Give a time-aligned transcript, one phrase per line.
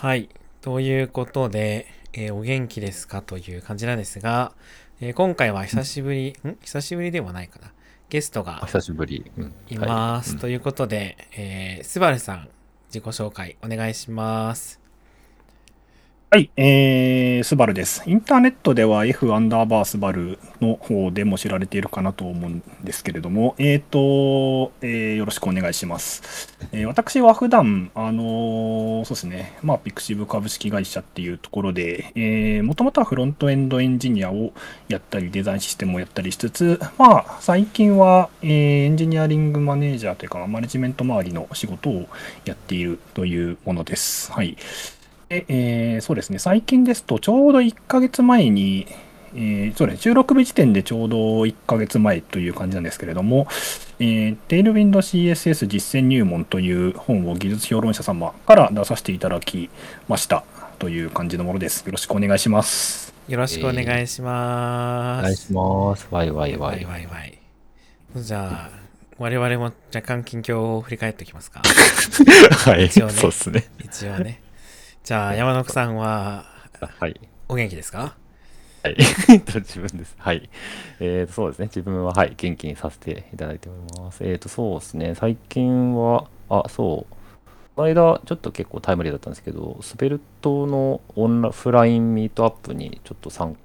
[0.00, 0.28] はい。
[0.60, 4.52] ということで、えーお元気ですかという感じなんですが、
[5.00, 6.56] えー今回は久しぶり、ん？
[6.62, 7.72] 久しぶりではないかな。
[8.08, 9.28] ゲストおが久しぶり。
[9.36, 10.34] うんいます。
[10.34, 12.48] はいということで、えー、スバルさん、
[12.90, 14.78] 自己紹介お願いします。
[16.30, 18.02] はい、えー、スバルです。
[18.04, 26.54] インターネットでは F アンダーバースバルの方でも知られているかなと思うんですけれども、えーと、えーよろしくお願いします。
[26.70, 34.52] えー私は普段、あのーそうですね、まあ、ピクシブ株式会社っていうところで、えー、もともとはフロントエンドエンジニアを
[34.88, 42.06] やったり、デザインシステムをやったりしつつ、まあ、最近は、えーエンジニアリングマネージャーというか、マネジメント周りの仕事を
[42.44, 44.30] やっているというものです。
[44.30, 44.58] はい。
[45.28, 48.86] で、えーそうですね、最近ですと、ちょうど1ヶ月前に、
[49.34, 53.46] えーそうですね、収録日時点でちょうど1ヶ月前という感じなんですけれども、
[53.98, 59.68] えー、Tailwind CSS 実践入門という本を技術評論者様から出させていただき
[60.08, 60.44] ました
[60.78, 61.84] という感じのものです。
[61.84, 63.12] よろしくお願いします。
[63.28, 65.22] よろしくお願いしおます。
[65.24, 66.08] 願いします。
[66.10, 66.84] ワイワイワわいイ。
[66.86, 67.38] わいわい。
[68.16, 68.78] じゃあ、
[69.18, 71.60] 我々も若干近況を振り返っておきますか。
[72.64, 73.64] はい、一応ねそうですね。
[73.84, 74.40] 一応ね。
[75.08, 76.44] じゃあ、山野さんは、
[77.00, 77.18] はい。
[77.48, 78.14] お元気ですか？
[78.82, 78.96] はい。
[79.40, 80.14] 自分です。
[80.18, 80.50] はい。
[81.00, 81.64] えーと、そうですね。
[81.68, 84.22] 自分は、はい、元気にさせていただいております。
[84.22, 85.14] えーと、そうですね。
[85.14, 87.14] 最近は、あ、そう。
[87.74, 93.56] この間、ちょっと結構タイムリーだったんですけど、 Svelte のオフラインミートアップにちょっと参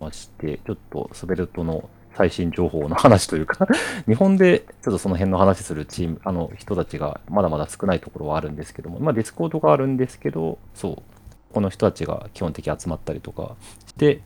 [0.00, 3.66] 加して、ちょっと Svelte の最新情報の話というか、
[4.06, 11.02] 日本でちょっとその辺の話するチーム、あの人たちがまだまだ少ないところはあるんですけども、まあ Discord があるんですけど、そう、
[11.52, 13.56] この人たちが基本的に集まったりとか
[13.86, 14.20] して、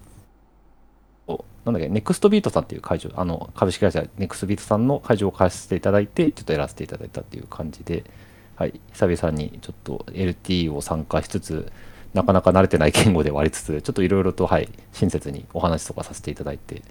[1.65, 8.05] なんだっけ、ネクストビートさんっていう会場、あの株式会社ネクストビートさんの会場を貸していただいて、ちょっとやらせていただいたっていう感じで、
[8.57, 11.71] はい、久々にちょっと LT を参加しつつ、
[12.15, 16.83] なかなか慣れてない言語で割りつつ、ちょっといろいろと、はい、親切にお話とかさせていただいて、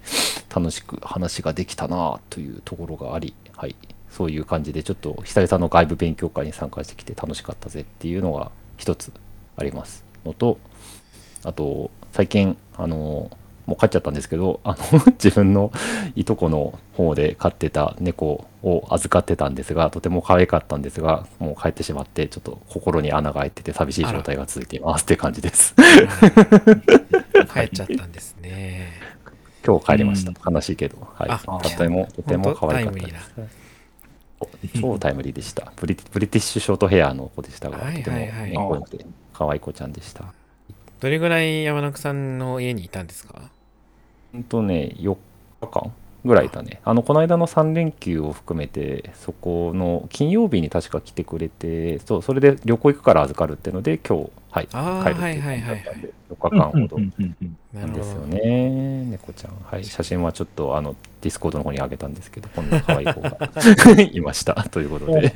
[0.54, 3.76] 楽しく話ができたなというところがあり、はい、
[4.11, 9.11] そういう感じで、ちょっと久々の外部勉強会に参加してきて楽しかったぜっていうのが一つ
[9.55, 10.60] ありますのと、
[11.44, 13.32] あと、最近、あの、
[13.67, 15.72] もう帰っちゃったんですけど、あの、 自分の
[16.16, 25.76] いとこの方で飼ってた猫を預かってたんですが、とても可愛かったんですが、もう帰ってしまって、ちょっと心に穴が開いてて寂しい状態が続いていますっていう感じです。
[27.54, 28.94] 帰っちゃったんですね。
[29.66, 30.54] 今日帰りましたうん。
[30.55, 31.30] 悲しいけど、はい。
[31.30, 33.36] あとても、とても可愛かったです。
[34.80, 35.73] 超タイムリーでした。
[35.76, 40.26] ブリブリティッシュショートヘアの子でしたが、はいとても猫で可愛い子ちゃんでした。
[40.99, 43.52] どれぐらい山中さんの家にいたんですか？
[44.33, 45.15] ほんとね、4
[45.61, 45.93] 日間
[46.26, 46.82] ぐらいだね。
[46.83, 56.98] あの、この間の3連休を含めて、そこの金曜日に確か来てくれて、そう、それで旅行行くから預かるっていうので、今日、はい、帰るっていうだったんで、4日間ほど
[57.73, 57.99] なるほど。
[57.99, 59.05] ですよね。
[59.05, 59.54] 猫ちゃん。
[59.64, 63.37] はい、写真はちょっと、あの、 Discord の方に上げたんですけど、こんな可愛い子が
[64.11, 64.55] いました。
[64.70, 65.33] ということで、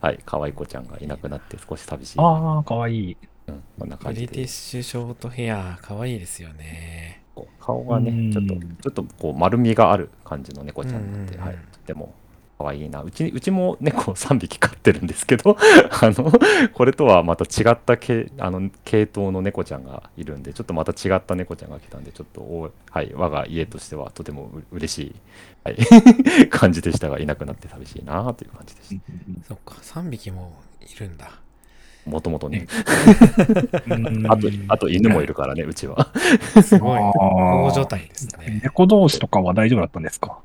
[0.00, 2.18] はい、可愛い子ちゃんがいなくなって少し寂しい。
[2.18, 3.16] ああ、かわいい。
[3.48, 7.19] うん、こんな感じでブリティッシュショートヘア、かわいいですよね。
[7.60, 12.14] 顔がねうん、ちょっと、ちょっとこう丸みがある感じの猫ちゃんなはい、とても
[12.60, 13.02] 可愛いな。
[13.02, 16.30] うち、うちも猫3匹飼ってるんですけど、 あの、
[16.74, 25.14] これとはまた違った系、あの、系統の猫ちゃんがいるんで、ちょっとまた違った猫ちゃんが来たんで、ちょっとお、はい、我が家としてはとてもう嬉しい、
[25.64, 29.00] はい、 感じでしたが、いなくなって寂しいなという感じでし
[29.48, 30.52] そっか、3匹も
[30.82, 31.40] いるんだ。
[32.04, 32.10] た。
[32.10, 32.66] もともとね、
[33.88, 34.30] うん。
[34.30, 36.12] あと、あと犬もいるからね、うちは。
[36.62, 37.00] すごい。
[37.00, 38.60] 大所帯ですね。
[38.64, 40.38] 猫同士とかは大丈夫だったんですか？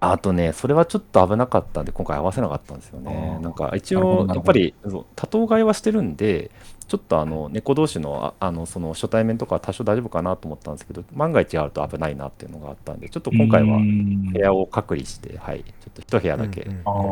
[0.00, 3.38] あとね、それはちょっと危なかったんで、今回合わせなかったんですよね。
[3.42, 6.52] なんか一応、やっぱりそう多頭飼いはしてるんで、
[6.86, 14.32] ちょっとあの猫同士のああのその初対面とかは多少大丈夫かなと思ったんですけど、万が一あると危ないなっていうのがあったんで、ちょっと今回はうん。
[14.32, 16.68] 部屋を隔離して、はい、ちょっと一部屋だけ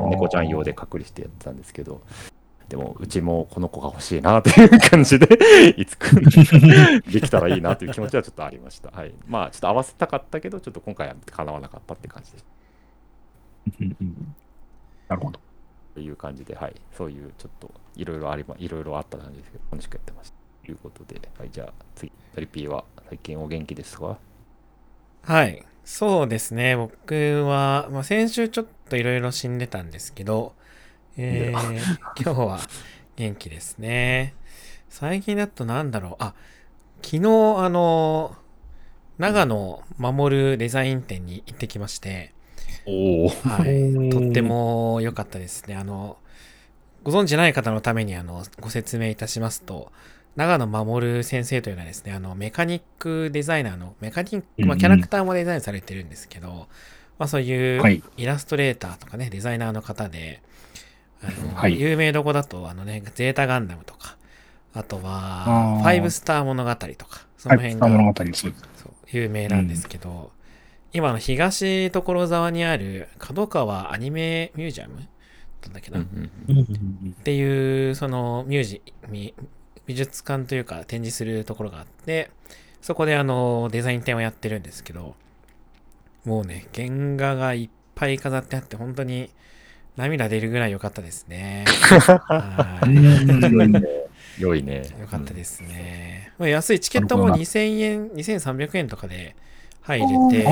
[0.09, 2.03] 猫ちゃん用で隔離してやってたんですけど、
[2.69, 5.29] でもうちもこの子が欲しいなっていう感じで、
[5.81, 6.17] いつく
[7.11, 8.91] できたらいいなという気持ちはちょっとありました。
[8.91, 9.15] はい。
[9.27, 12.45] まあ、ちょっと合わせたかったけど、ちょっと今回は叶わなかったって感じでし
[13.79, 13.85] た。
[15.15, 15.41] なるほど。
[15.95, 20.37] という感じで、はい、そういうちょっといろいろありま、いろいろあった感じですけど、楽しくやってました。
[20.67, 24.19] ということで、はい、じゃあ次、トリピーは最近お元気ですか？
[25.23, 25.65] はい。
[25.85, 26.77] そうですね。
[26.77, 30.55] 僕は、まあ、先週ちょっといろいろ死んでたんですけど、
[31.17, 32.61] えー、 今日は
[33.17, 34.35] 元気ですね。
[34.89, 36.17] 最近だとなんだろう。
[36.19, 36.35] あ、
[37.03, 37.21] 昨日、
[37.59, 38.37] あの、
[39.19, 42.35] 長野守るデザイン展に行ってきまして、
[42.87, 43.29] おお。
[43.29, 44.11] はい。
[44.11, 45.75] とっても良かったですね。
[45.75, 46.19] あの、
[47.03, 49.93] ご存知ない方のためにあの、ご説明いたしますと、
[50.37, 56.69] 長野守先生というのはですね、あの、メカニックデザイナーの、メカニック、まあ、うんうんキャラクターもデザインされてるんですけど、
[57.19, 60.43] まあ、そういうはいイラストレーターとかね、デザイナーの方で、
[61.55, 61.81] はい。
[61.81, 64.17] 有名どこだと、あのね、ゼータガンダムとか、
[64.75, 65.83] あとあは、ー。
[65.83, 68.15] ファイブスター物語とか、そはい、の辺が、
[69.09, 70.33] 有名なんですけど、
[70.93, 74.95] 今の東所沢にある角川アニメミュージアム
[75.63, 77.15] なんだっけな、うんうん。
[77.19, 79.35] っていうそのミュージミ
[79.87, 82.31] 美術館というか展示するところがあって
[82.81, 85.15] そこであのデザイン展をやってるんですけど
[86.25, 89.31] もうね原画がいっぱい飾ってあって本当に
[89.97, 93.83] 涙出るぐらい良かったですねはい良いね。
[94.39, 94.83] 良いね。
[95.01, 99.35] 良かったですね、まあ、安いチケットもなるほど2000円2300円とかで
[99.83, 100.07] 入れ
[100.43, 100.47] て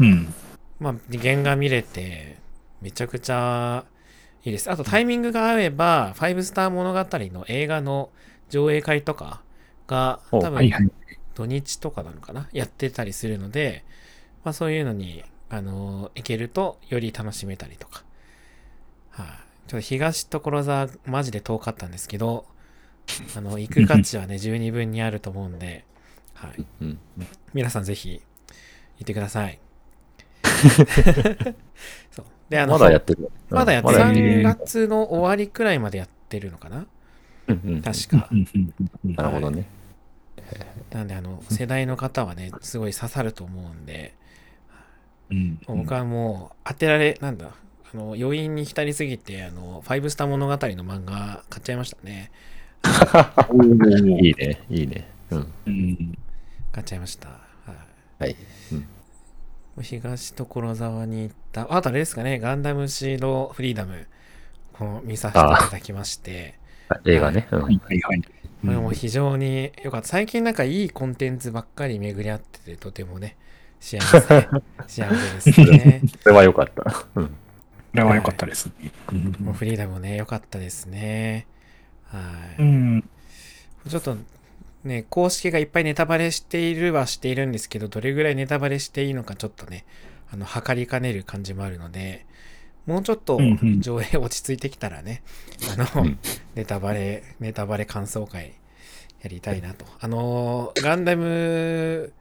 [0.00, 0.34] うん。
[0.78, 2.36] まあ、原画見れて、
[2.80, 3.84] めちゃくちゃ
[4.44, 4.70] いいです。
[4.70, 8.10] あとタイミングが合えば、ファイブスター物語の映画の
[8.48, 9.42] 上映会とか
[9.88, 10.70] が、お多分。
[11.34, 12.48] 土日とかなのかな？
[12.52, 13.84] やってたりするので、
[14.44, 18.04] まあそういうのに、あの行けるとより楽しめたりとか。
[19.22, 19.26] はい、
[19.68, 22.46] ちょっと東所沢、マジで遠かったんですけど、
[23.36, 25.84] あの、行く価値はね、十二分にあると思うんで、
[26.34, 26.64] はい。
[27.52, 28.20] 皆さんぜひ
[28.98, 29.58] 行ってください。
[32.10, 33.30] そうで、あの、まだやってる。
[33.50, 33.98] まだやってる。
[33.98, 36.86] 3月の終わりくらいまでやってるのかな
[37.48, 38.28] 確か。
[39.04, 39.66] なるほどね。
[40.90, 44.14] なんで、あの、世代の方はね、すごい刺さると思うんで、
[45.30, 47.50] うん僕はもう当てられ、なんだ、
[47.92, 52.30] あの、余韻に浸りすぎて、あの、ファイブスター物語の漫画買っちゃいましたね。
[54.20, 54.60] いいね。
[54.70, 55.08] いいね。
[55.30, 55.52] うん。
[55.66, 56.18] うん
[56.70, 57.28] 買っちゃいました。
[57.28, 57.36] は
[58.20, 58.24] い。
[58.24, 58.36] はい。
[59.82, 64.06] 東所沢に行った、あとあれですかね、ガンダムシードフリーダム
[64.80, 66.58] を見させていただきまして、
[67.04, 67.48] 映画ね。
[67.50, 68.22] うんはいはいはい。
[68.22, 68.30] こ
[68.64, 70.08] れも非常に良かった。
[70.08, 73.36] 最近なんかいいコンテンツばっかり巡り合ってて、とてもね、
[73.80, 74.20] 幸せ、
[74.88, 76.02] 幸せですね。
[76.22, 77.06] それは良かった。
[77.14, 77.36] うん。
[77.92, 78.92] これは良かったですね。
[79.40, 81.46] もうフリーダムね、良かったですね。
[82.04, 82.18] は
[82.58, 82.62] い。
[82.62, 83.10] うん。
[83.88, 84.16] ちょっと
[84.84, 89.84] ね、公式がいっぱいネタバレしているはしているんですけど、どれぐらいネタバレしていいのかちょっとね、
[90.30, 92.26] あの、測りかねる感じもあるので、
[92.86, 95.22] もうちょっとうんうん上映落ち着いてきたらね、
[95.76, 96.18] あの、うん
[96.54, 98.54] ネタバレ、ネタバレ感想会
[99.22, 99.84] やりたいなと。
[100.00, 102.12] あの、ガンダム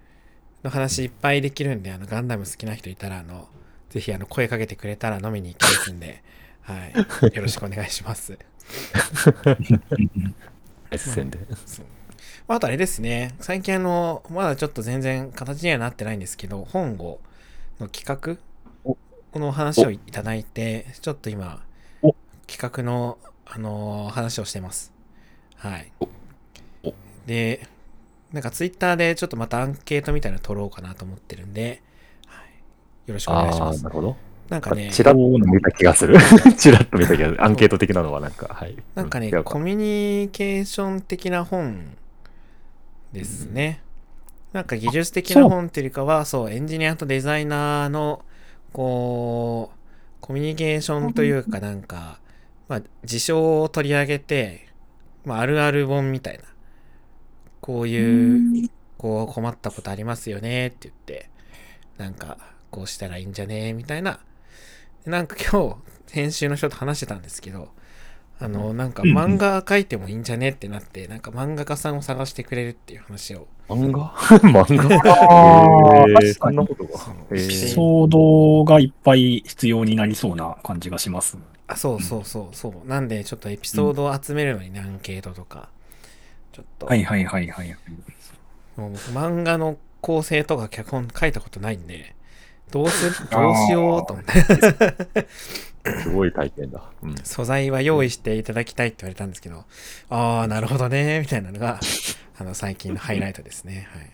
[0.63, 3.47] の話いっぱいできるんで、あの、ガンダム好きな人いたら、あの、
[3.89, 6.23] ぜひあの声かけてくれたら飲みに行きますんで、
[6.61, 6.93] はい。
[7.35, 8.37] よろしくお願いします。
[10.91, 11.39] 熱戦で。
[11.65, 11.85] そう
[12.47, 17.19] まああとあれですね、最近あの、まだちょっと全然形にはなってないんですけど、本郷
[17.79, 18.37] の企画
[18.85, 18.97] お
[19.31, 21.63] この話をいただいて、ちょっと今
[22.01, 22.15] お、
[22.47, 24.93] 企画の、あのー話をしてます。
[25.55, 25.91] はい。
[27.25, 27.67] で、
[28.31, 31.81] なんかツイッターでちょっとまたアンケートみたいなの取ろうかなと思ってるんで、はい、
[33.07, 33.89] よろしくお願いしああ、ますな。
[33.89, 34.15] るほど。
[34.49, 36.17] なんかね、チラッと見た気がする。
[36.57, 37.43] チラッと見た気がする。
[37.43, 38.77] アンケート的なのはなんか、はい。
[38.95, 41.97] なんかね、コミュニケーション的な本
[43.11, 43.81] ですね。
[44.53, 48.23] なんか技術的な本っていうかは、そう、エンジニアとデザイナーの、
[48.71, 49.77] こう、
[50.21, 52.19] コミュニケーションというかなんか、
[52.67, 54.67] まあ、事象を取り上げて、
[55.25, 56.43] まあ、あるある本みたいな、
[57.61, 61.29] こういう、こう困ったことありますよねって言って、
[61.97, 62.37] なんか、
[62.71, 63.73] こうしたらいいんじゃね？
[63.73, 64.19] みたいな。
[65.05, 65.75] なんか今日、
[66.07, 67.69] 先週の人と話してたんですけど、
[68.39, 73.47] あの、なんかうんうん漫画描いてもいいんじゃねってなって、なんか漫画家さんを探してくれるっていう話を。
[73.69, 74.11] 漫画？
[74.39, 75.01] 漫画？
[75.31, 76.89] あーえー確かにそんなことが。
[77.31, 81.37] えエピーソードがいっぱい必要になりそうな感じがします。
[81.67, 82.87] あ、そうそうそうそう。
[82.87, 85.69] なんで、ちょっとエピソードを集めるのにね、アンケートとか、
[86.53, 87.75] ちょっと、はいはいはいはい。
[88.75, 92.15] もう僕漫画の構成とか脚本書いたことないんで、
[92.71, 95.27] どうす、どうしようと思って、
[96.03, 96.83] すごい体験だ。
[97.01, 99.63] うん素材は用意していただきたいって言われたんですけど、
[100.09, 101.79] ああ、なるほどね、みたいなのが、
[102.37, 103.87] あの、最近のハイライトですね。
[103.91, 104.11] はい。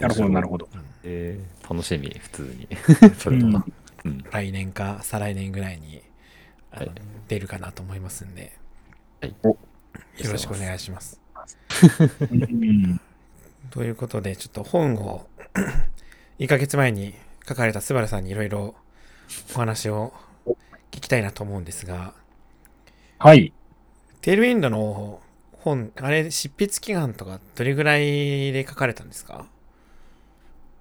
[0.00, 0.68] なるほどなるほど。
[0.72, 2.68] うんえー楽しみ、普通に。
[3.18, 3.64] それとな。
[4.04, 6.00] うん来年か再来年ぐらいに
[6.70, 6.90] はい
[7.26, 8.56] 出るかなと思いますんで、
[9.20, 9.56] はいおよ
[10.32, 11.20] ろしくお願いします。
[12.30, 13.00] うん
[13.70, 15.26] ということで、ちょっと本を
[16.38, 17.14] 1ヶ月前に
[17.48, 18.74] 書かれたスバルさんにいろいろ
[19.54, 20.12] お話を
[20.92, 22.14] 聞きたいなと思うんですが、
[23.18, 23.52] はい。
[24.20, 25.20] テールウィンドの
[25.52, 29.46] 本、あれ、執筆期間とかどれぐらいで書かれたんですか？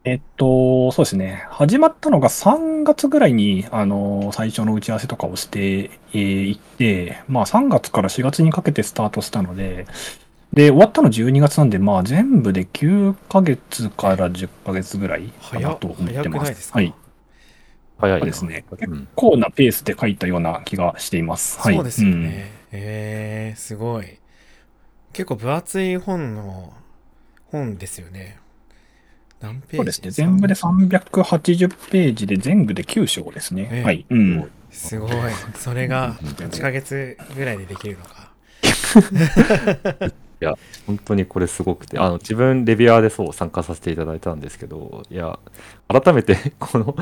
[0.03, 1.45] えっと、そうですね。
[1.49, 9.85] 始まったのが3月ぐらいに、あの、最初の打ち合わせとかをしてい、えーいって、まあ3月から4月にかけてスタートしたので、
[10.57, 16.43] で、終わったの12月なんで、まあ全部で9ヶ月から10ヶ月ぐらいかなと思って早くます。
[16.45, 16.93] ないですか、はい。
[17.99, 18.65] 早いですね。
[18.71, 21.59] 結うん構なペースで書いたような気がしています。
[21.59, 21.75] はい。
[21.75, 22.51] そうですよね。
[22.71, 24.17] えー、すごい。
[25.13, 26.73] 結構分厚い本の、
[27.51, 28.39] 本ですよね。
[29.39, 30.09] 何ページそうですね。
[30.09, 33.69] 全部で380ページで全部で9章ですね。
[33.71, 34.07] ええはい。
[34.09, 34.51] うん。
[34.71, 35.11] すごい。
[35.53, 38.31] それが8ヶ月ぐらいでできるのか。
[40.39, 40.53] いや、
[40.85, 45.39] 本当にこれすごくて、あの自分、レビュアーでそう参加させていただいたんですけど、いや、
[45.87, 46.95] 改めて この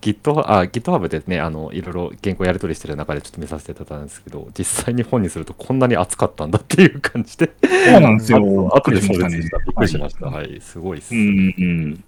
[0.00, 8.38] Git あ GitHub でね、あのいろいろ原稿やり取りしてる中でちょっと見させていただいたんですけど、実際に本にするとこんなに熱かったんだっていう感じで、そうなんですよ。
[8.72, 10.26] あ後でそうですびっくりしました。
[10.26, 11.14] はい、すごいです。
[11.14, 12.04] うんうん。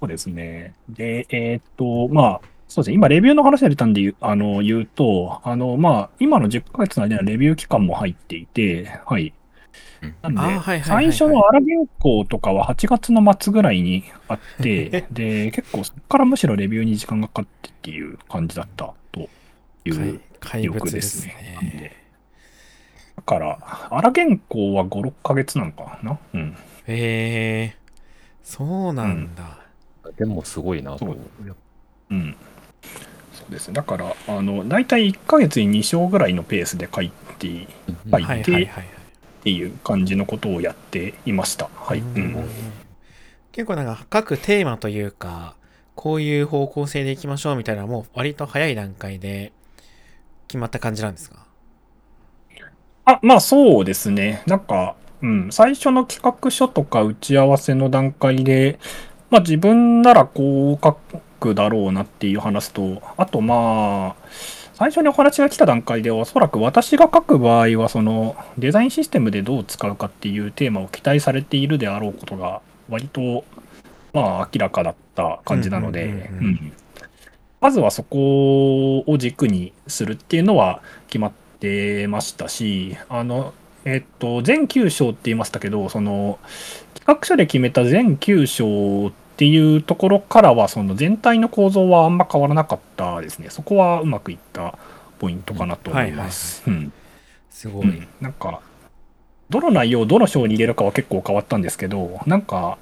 [0.00, 0.74] そうですね。
[0.88, 2.40] で、えーっと、まあ、
[2.72, 2.94] そうですね。
[2.94, 9.34] 今、レビューの話が出たんで言うあの言うと、あの、まあ、今の10ヶ月の間にはレビュー期間も入っていて、はい。
[10.02, 19.28] うんなんで、あーはいはいはいはい最初の荒原稿とかは8月の末ぐらいにあって、 で、結構そこからむしろレビューに時間がかかってっていう感じだったと
[19.84, 21.58] いう怪怪物ですね。
[21.60, 22.02] なんで
[23.16, 26.18] だから、荒原稿は5、6ヶ月なのかな？
[26.34, 26.56] うん。
[26.86, 27.92] えー、
[28.42, 29.58] そうなんだ。
[30.16, 30.98] でもすごいなと。
[30.98, 31.18] そう
[32.10, 32.36] うん。
[33.32, 33.74] そうですね。
[33.74, 38.86] だから、あの、大体1ヶ月に2章ぐらいのペースで書いていいうんはいはいはいはいはい。
[39.42, 41.68] っていう感じのことをやっていました。
[41.74, 41.98] はい。
[41.98, 42.48] ううんん。
[43.50, 45.56] 結構なんか各テーマというか、
[45.96, 49.52] こういう方向性でいきましょうみたいなもう割と早い段階で
[50.46, 51.44] 決まった感じなんですか？
[53.04, 54.44] あ、まあそうですね。
[54.46, 58.78] なんか、うん、最初の企画書とか打ち合わせの段階で、
[59.28, 60.96] まあ自分ならこう書
[61.40, 64.16] くだろうなっていう話と、あとまあ、
[64.74, 73.44] 最初にお話が来た段階でおそらく私が書く場合はそのデザインシステムでどう使うかっていうテーマを期待されているであろうことが割と
[74.12, 76.30] まあ明らかだった感じなので、
[77.60, 86.38] まずはそこを軸にするっていうのは決まってましたし、あの、えっと、全9章って言いましたけど、その、
[86.94, 93.50] 企画書で決めた全9章っていうところからは、その全体の構造はあんま変わらなかったですね。
[93.50, 94.78] そこはうまくいった
[95.18, 96.62] ポイントかなと思います。
[96.68, 96.92] うん
[97.50, 97.88] すごい。
[97.88, 98.60] うんなんか、
[99.50, 102.78] どの内容をどの章に入れるかは結構変わったんですけど、なんか、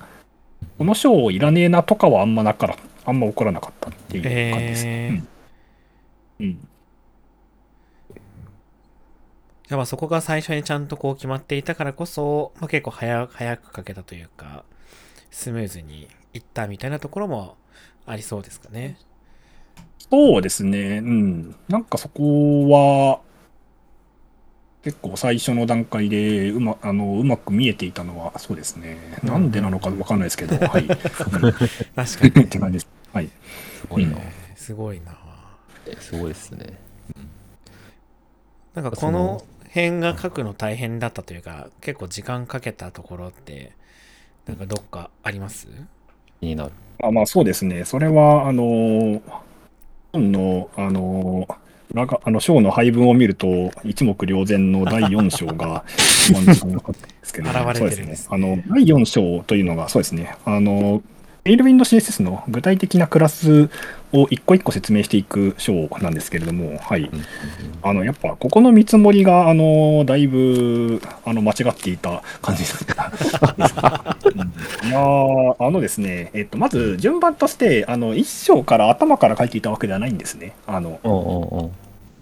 [0.77, 2.77] この章いらねえなとかはあんまなから、
[3.07, 4.87] あんま起こらなかったっていう感じです。
[4.87, 5.13] えー
[6.41, 6.69] うんうん
[9.69, 14.65] じゃあまあそこが最初にちゃんとこう決まっていたからこそ、まあ、結構早早く書けたというか、
[15.31, 17.57] スムーズにいったみたいなところも
[18.07, 18.97] ありそうですかね。
[20.11, 20.99] そうですね。
[20.99, 21.57] うん。
[21.69, 23.21] なんかそこは、
[24.83, 28.97] 結構最初の段階でうまあのうまく見えていたのは、そうですね。
[29.23, 30.87] なんでなのかわかんないですけど、はい。
[30.87, 32.49] 確かっに。
[32.49, 32.89] て感じです。
[33.13, 33.29] はい。
[33.29, 34.17] すごいな。
[34.19, 35.19] えーすごいな。
[35.87, 36.79] えすごいですね。
[38.75, 43.73] なんかこの辺が書くの大変だったというか、結構時間かけたところって、
[44.47, 45.69] なんかどっかあります？
[46.41, 46.73] 気になる。
[47.03, 47.85] あまあそうですね。
[47.85, 49.23] それは、あの、
[50.13, 51.47] 本の、あの、
[51.93, 55.85] 裏があの章の配分を見ると、一目瞭然の第4章が
[57.51, 58.19] 現れてそうですねね。
[58.29, 60.37] あの、第4章というのが、そうですね。
[60.45, 61.03] あの、
[61.45, 63.71] テイルウィンド CSS の具体的なクラス
[64.13, 67.03] を一個一個説明していく章なんですけれども、はい。
[67.03, 67.11] うん
[67.83, 72.85] あの、やっぱ、ここの見積もりが、あの、だいぶ、あの、間違っていた感じです。
[72.85, 80.53] うんいやーあのですね、えっと、まず、順番として、あの、一章から頭から書いていたわけではないんですね。
[80.67, 81.71] あの。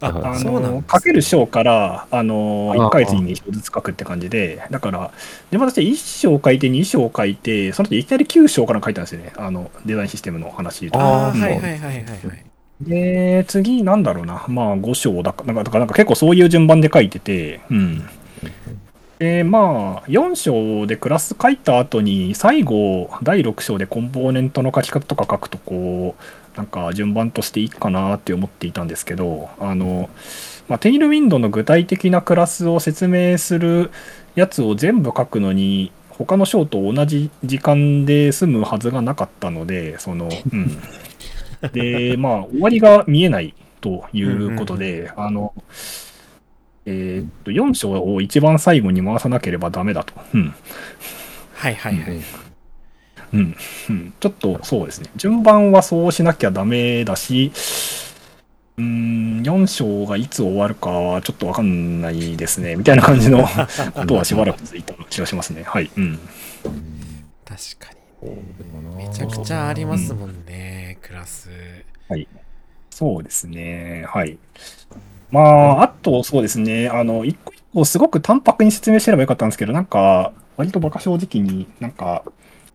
[0.01, 5.11] あ、はいあの書ける章から、あの、あ1ヶ月に2章ずつ書くって感じで、だから、
[5.51, 9.33] 順番として1章書いて、2章書いて、その後いきなり9章から書いたんですよね。
[9.37, 12.45] あの、デザインシステムの話とかああ、うんはいはいはいはいはい。
[12.81, 14.45] で、次、なんだろうな。
[14.49, 18.09] まあ、5章だか、なんか、だからなんか結構そういう順番で書いてて、うん。
[19.19, 26.23] で、まあ、4章でクラス書いた後に、最後、第6章でコンポーネントの書き方とか書くと、こう、
[26.59, 30.11] なんか順番としていいかなって思っていたんですけど、あの、
[30.67, 33.93] まあ、テイルウィンドの具体的なクラスを説明する
[34.35, 40.79] やつを全部書くのに、他の章と同じ時間で済むはずがなかったので、その、うん。
[41.73, 45.55] で、 まあ、終わりが見えないということで、あの、
[46.87, 50.13] えーっと、4章を一番最後に回さなければダメだと。
[50.35, 50.55] うん。
[51.55, 52.17] はいはいはい。
[52.17, 52.48] うん。
[53.33, 53.55] うん。
[54.21, 55.11] ちょっと、そうですね。
[55.17, 57.53] 順番はそうしなきゃダメだし、
[58.77, 63.47] うーん、4章がいつ終わるかはちょっとわかんないですね、みたいな感じの
[63.95, 65.63] ことはしばらく続いた気がしますね。
[65.65, 65.91] はい。
[65.97, 66.19] うん。
[67.45, 67.99] 確かに。
[68.97, 71.51] めちゃくちゃありますもんね、クラス。
[72.99, 74.05] そうですね。
[74.09, 74.39] はい。
[75.31, 76.89] まあ、あと、そうですね。
[76.89, 82.25] あの、一個一個すごく淡白に説明してればよかったんですけど、なんか、割と馬鹿正直になんか、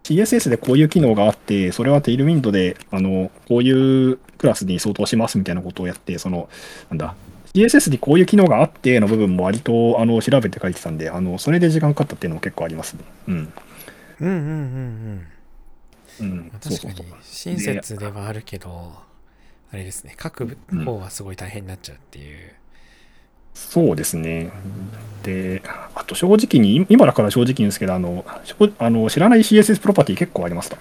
[0.04, 6.50] CSS でこういう機能があって、それはテイルウィンドで、あの、こういうクラスに相当しますみたいなことをやって、その、
[6.90, 7.16] なんだ、
[7.54, 13.04] CSS にこういう機能があっての部分も割と、あの、調べて書いてたんで、あの、それで時間かかったっていうのも結構ありますね。
[13.28, 13.54] うん。
[14.20, 15.28] うんうんうん
[16.20, 16.52] うんうん。。
[16.62, 18.94] 確かに親切ではあるけど、
[19.72, 22.54] あれですね、書く方はすごい大変になっちゃうっていう。
[23.54, 24.52] そうですね。
[25.24, 25.62] で、
[26.04, 30.78] あと正直に、今だから正直ですけど、あの、しょあの知らない CSS プロパティ結構ありました。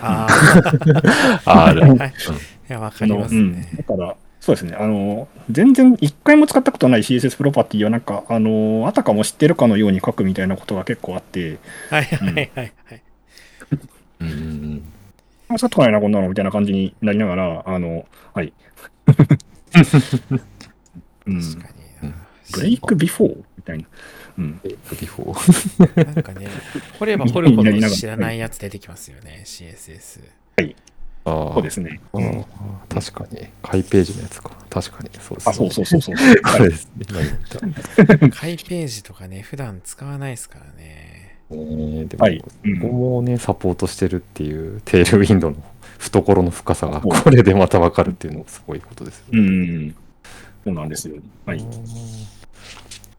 [0.00, 0.26] あ
[1.46, 1.84] ある。
[1.84, 2.08] あ、はい。
[2.08, 3.68] いや、わかりますあのうん、ね。
[3.76, 4.76] だから、そうですね。
[4.76, 11.58] あの、全然一回も使ったことない CSS プロパティはなんか、あの、あたかも知ってるかのように書くみたいなことが結構あって、
[11.90, 12.72] はいはいはいはい。
[14.20, 14.82] うんうん
[15.48, 18.52] あ使ったことないな、こんなのみたいな感じになりながら、あの、はい。
[21.26, 21.40] うん。
[21.40, 21.68] 確か
[22.02, 22.14] にな。
[22.52, 23.84] break-before みたいな。
[24.38, 24.60] うん。
[24.64, 26.04] beフォー。
[26.14, 26.48] なんかね、
[26.98, 30.20] 掘れば掘るほど知らないやつ出てきますよね、CSS。
[31.26, 32.00] ああそうですね。
[32.12, 32.44] うん
[32.88, 33.48] 確かに。
[33.62, 34.50] 改ページのやつか。
[34.68, 35.10] 確かに。
[35.20, 36.16] そうですあ、そうそうそうそう。
[36.16, 37.06] これですね。
[37.08, 41.38] 今言った開ページとかね、普段使わないですからね。
[41.50, 45.56] えーでも、はいうんここもね、サポートしてるっていう Tailwind の
[45.98, 49.40] 懐の深さが、これでまたわかるっていうのもすごいことですようね。
[49.88, 49.94] ん。
[50.64, 51.16] そうなんですよ。
[51.46, 51.64] はい。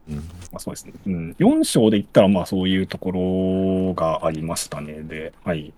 [0.08, 0.22] うんま
[0.54, 0.92] あ、そうですね。
[1.06, 1.36] うん。
[1.38, 5.02] 4章で言ったら、まあそういうところがありましたね。
[5.02, 5.72] で、はい。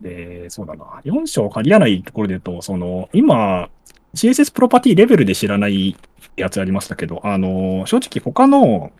[0.00, 0.84] で、そうだな。
[1.04, 3.68] 4章限らないところで言うと、その、今、
[4.14, 5.96] CSS プロパティレベルで知らない
[6.36, 8.92] やつありましたけど、あの、正直他の、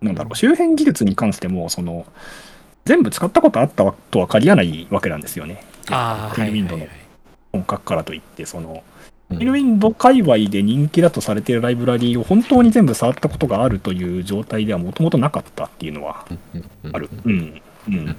[0.00, 2.06] なんだろう、周辺技術に関しても、その、
[2.84, 5.62] 全部使ったことあったとは限らないわけなんですよね。
[5.90, 6.86] ああ、ウィンドの。
[7.52, 8.82] 本格からといって、その、
[9.30, 16.26] うルウィンド界隈で人気だとされているライブラリーを本当に全部触ったことがあるという状態ではもともとなかったっていうのは
[16.92, 17.08] ある。
[17.24, 17.62] うん。
[17.88, 18.16] うん。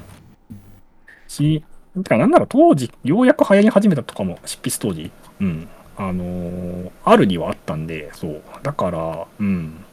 [1.27, 1.63] し、
[1.97, 5.67] だからなんなら当時、ようやく流行り始めたとかも、執筆当時、うん。
[5.97, 8.41] あのーあるにはあったんで、そう。
[8.63, 9.83] だから、うん。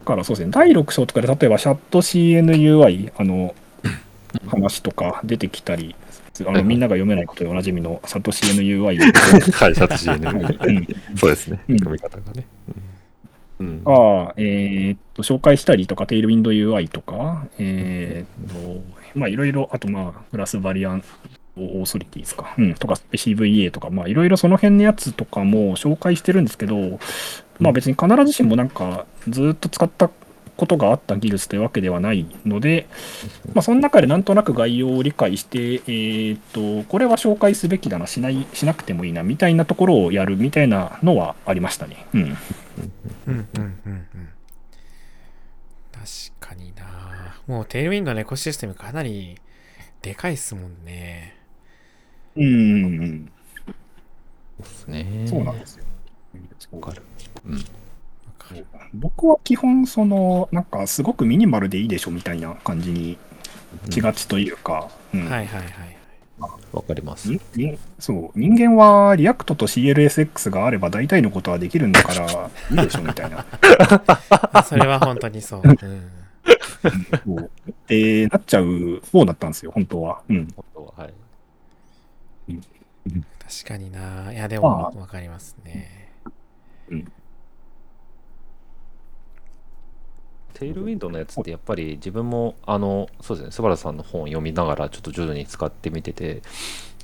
[0.00, 3.54] だからそうですね、第6章とかで例えば、チャット CNUI、あの、
[4.46, 5.96] 話とか出てきたり、
[6.46, 8.84] あの みんなが読めないことでおなじみのチャット CNUI
[9.52, 10.66] はい、シャツ GNU。
[10.66, 11.60] うん そうですね。
[11.68, 12.46] うん読み方がね。
[13.60, 13.66] うん。
[13.66, 18.82] うんああ、えーっと、紹介したりとか、テイルウィンド UI とか、えーっと、
[19.14, 21.06] まあ、いろいろ、あと、まあ、クラスバリアント
[21.56, 26.98] オーソリティですか、うん、とか、CVA とか、まあ、いろいろその辺のやつとかも紹介してるんですけど、
[27.60, 30.10] まあ、別に必ずしもなんか、ずっと使った
[30.56, 32.86] ことがあった技術というわけではないので、
[33.54, 42.06] まあ、その中でなんとなく概要を理解して、えーっと、これは紹介すべきだな、しない、しなくてもいいな、みたいなところをやるみたいなのはありましたね。
[42.14, 42.22] うん。
[42.22, 42.36] うん
[43.26, 44.06] うんうんうん。
[45.92, 46.04] 確
[46.40, 49.38] かになもうテールウィンドのエコシステムかなり
[50.02, 51.36] でかいっすもんね。
[52.36, 53.30] うん。
[54.60, 55.26] そうですね。
[55.26, 55.84] そうなんですよ。
[56.72, 57.02] わかる。
[57.46, 57.64] うん。
[58.94, 63.18] 僕は基本、その、なんか、すごくミニマルでいいでしょみたいな感じに
[63.90, 65.94] しがちというか、うんはいはいはい。
[66.72, 67.28] わかります。
[67.98, 73.46] そう、人間は React と CLSX があれば大体のことはできるんだから、いいでしょみたいな。
[74.52, 75.62] あ それは本当にそう。
[75.64, 80.22] うん、そうってなっちゃう方だったんですよ、本当は。
[80.28, 80.48] うん。
[80.54, 81.14] 本当は、はい。
[83.38, 84.32] 確かにな。
[84.32, 86.10] いや、でもまわかりますね。
[90.54, 96.42] テールウィンドウのやつってやっぱり自分もあのそうですねスバラさんの本を読みながらちょっと徐々に使ってみてて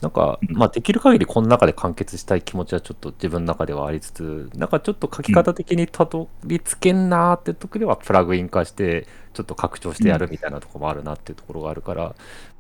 [0.00, 0.56] なんか、うん。
[0.56, 12.14] まあ、できる限りこの中で完結したい気持ちはちょっと自分の中ではありつつなんかちょっと書き方的にたどり着けんなーって時ではプラグイン化してちょっと拡張してやるみたいなところもあるなっていうところがあるから、まあ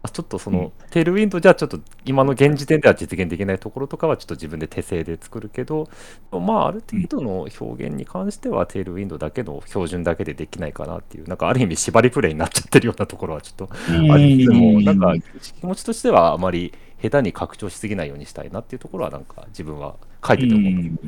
[0.08, 5.88] ちょっとその、うんテールウィンドウじゃちょっと今の現時点では実現できないところとかはちょっと自分で手製で作るけど
[6.32, 13.70] まあある程度の表現に関してはテールウィンドウだけの標準だけでできないかなっていうなんかある意味縛りプレイになっちゃってるようなところはちょっと
[14.12, 19.94] ありつつもなんか気持ちとしてはあまり下手に拡張しすぎないようにしたいなっていうところはなんか自分は
[20.26, 20.80] 書いてて思った。
[20.80, 21.00] うん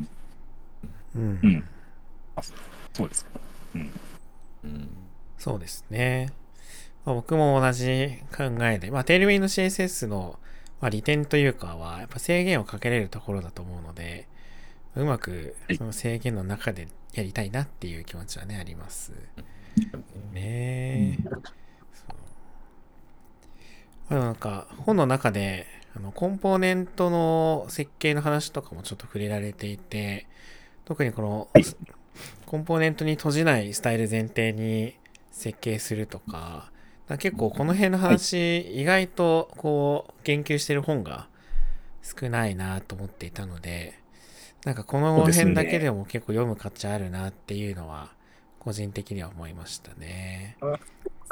[1.15, 1.39] うん。
[1.43, 1.63] うん。
[2.37, 2.41] あ
[2.93, 3.25] そうです。
[3.75, 3.91] うん
[5.37, 6.31] そうですね。
[7.05, 10.39] まあ、僕も同じ考えで、まあ、テールウィンド CSS の、
[10.79, 14.27] まあ、利点というかは、やっぱ制限をかけれるところだと思うので、
[14.95, 19.13] うまくはいその制限の中でやりたいなっていう気持ちはね、あります。
[20.31, 21.17] ねえ。
[21.23, 22.15] そう
[24.09, 30.27] まあなんか本の中であのコンポーネントの設計の話とかもちょっと触れられていて
[30.85, 31.63] 特にこの、はい
[32.45, 34.93] コンポーネントに閉じないスタイル前提に
[35.31, 36.71] 設計するとか
[37.17, 41.27] 結構この辺の話、意外とこう言及してる本が
[42.01, 43.99] 少ないなと思っていたので
[44.65, 48.11] なんかこの辺だけでも結構読む価値あるなっていうのは
[48.59, 50.57] 個人的には思いましたね。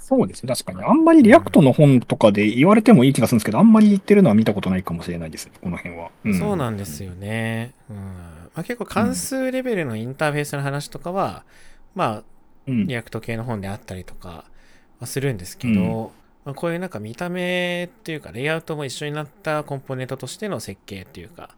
[0.01, 0.53] そうですね。
[0.53, 0.83] 確かに。
[0.83, 5.49] あんまり React の本とかで言われてもいい気がするんですけど、あんまり言ってるのは見たことないかもしれないです。
[5.61, 6.09] この辺は。
[6.37, 7.73] そうなんですよね。
[7.89, 11.45] うんまあ、結構関数レベルのインターフェースの話とかは、
[11.95, 12.23] まあ、
[12.67, 12.87] うん。
[12.87, 14.45] React 系の本であったりとか
[15.01, 21.55] はするんですけど、うんまあ、こういうなんか見た目っていうか、レイアウトも一緒になったコンポーネントとしての設計っていうか、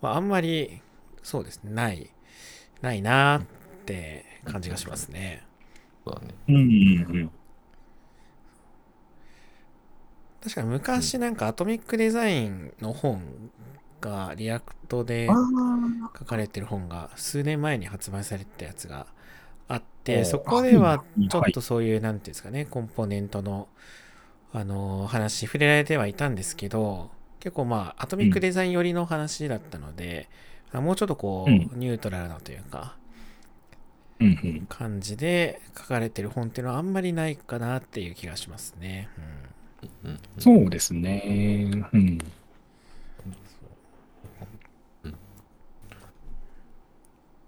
[0.00, 0.80] まあ、あんまり、
[1.22, 2.10] そうですね、ない、
[2.80, 3.46] ないなーっ
[3.84, 5.44] て感じがしますね。
[6.04, 6.34] そうだね。
[6.48, 6.64] うんうんう
[7.24, 7.30] ん。
[10.42, 13.50] 確かに昔なんか Atomic Design の本
[14.00, 15.28] が React で
[16.18, 19.06] 書かれてる本が数年前に発売されてたやつが
[19.68, 23.68] あっおて、ーそこではうんちょっとそういう、なんていうんですかね、コンポーネントの、
[24.52, 30.28] あのー話、触れられてはいたんですけど、結構まあ、 Atomic Design 寄りの話だったので、
[30.72, 32.96] あもうちょっとこう、うんニュートラルなというか、
[34.20, 34.30] うんう
[34.62, 34.66] ん。
[34.68, 39.08] 感じで書かれてる本っていうのはあんまりないかなっていう気がしますね。
[40.04, 41.70] うんうんそうですね。
[41.92, 42.18] うん。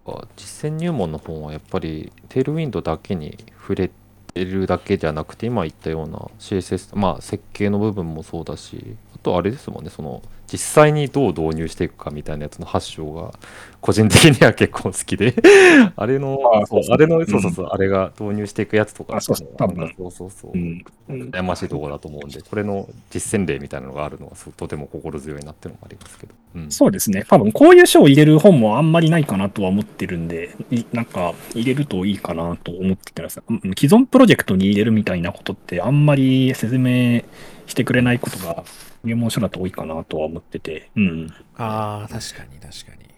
[0.09, 13.33] か実践入門の本はやっぱりテールウィンドだけに触れてるだけじゃなくて今言ったような CSS まあ設計の部分もそうだしあとあれですもんねその実際にどう導入していくかみたいなやつの発祥が
[13.81, 15.35] 個人的には結構好きで。
[15.95, 16.85] あれのあそうそう。
[16.85, 19.17] そうあれのそうそうそう、あれが導入していくやつとか。
[19.17, 20.57] あそうそう多分そうそうそう、う。
[20.59, 20.85] ん。
[21.09, 27.25] 悩ましいところだと思うんでこれの実践例みたいなのがあるのはとても心強いなっていうのもありますけど、うん、そうですね。
[27.29, 37.23] 多分こういう書を入れる本もあんまりないかなとは思ってるんで、いなんか入れるといいかなと思ってたらさ、うん既存プロジェクトに入れるみたいなことってあんまり説明
[37.67, 38.65] してくれないことが
[39.05, 41.29] 入門書だと多いかなとは思ってて、うん。
[41.57, 43.09] ああ、確かに確かに。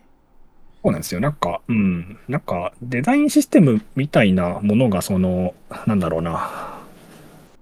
[0.83, 1.21] そうなんですよ。
[1.21, 2.19] なんか、うん。
[2.29, 5.55] なんか、デザインシステムみたいなものが、その、
[5.87, 6.79] なんだろうな。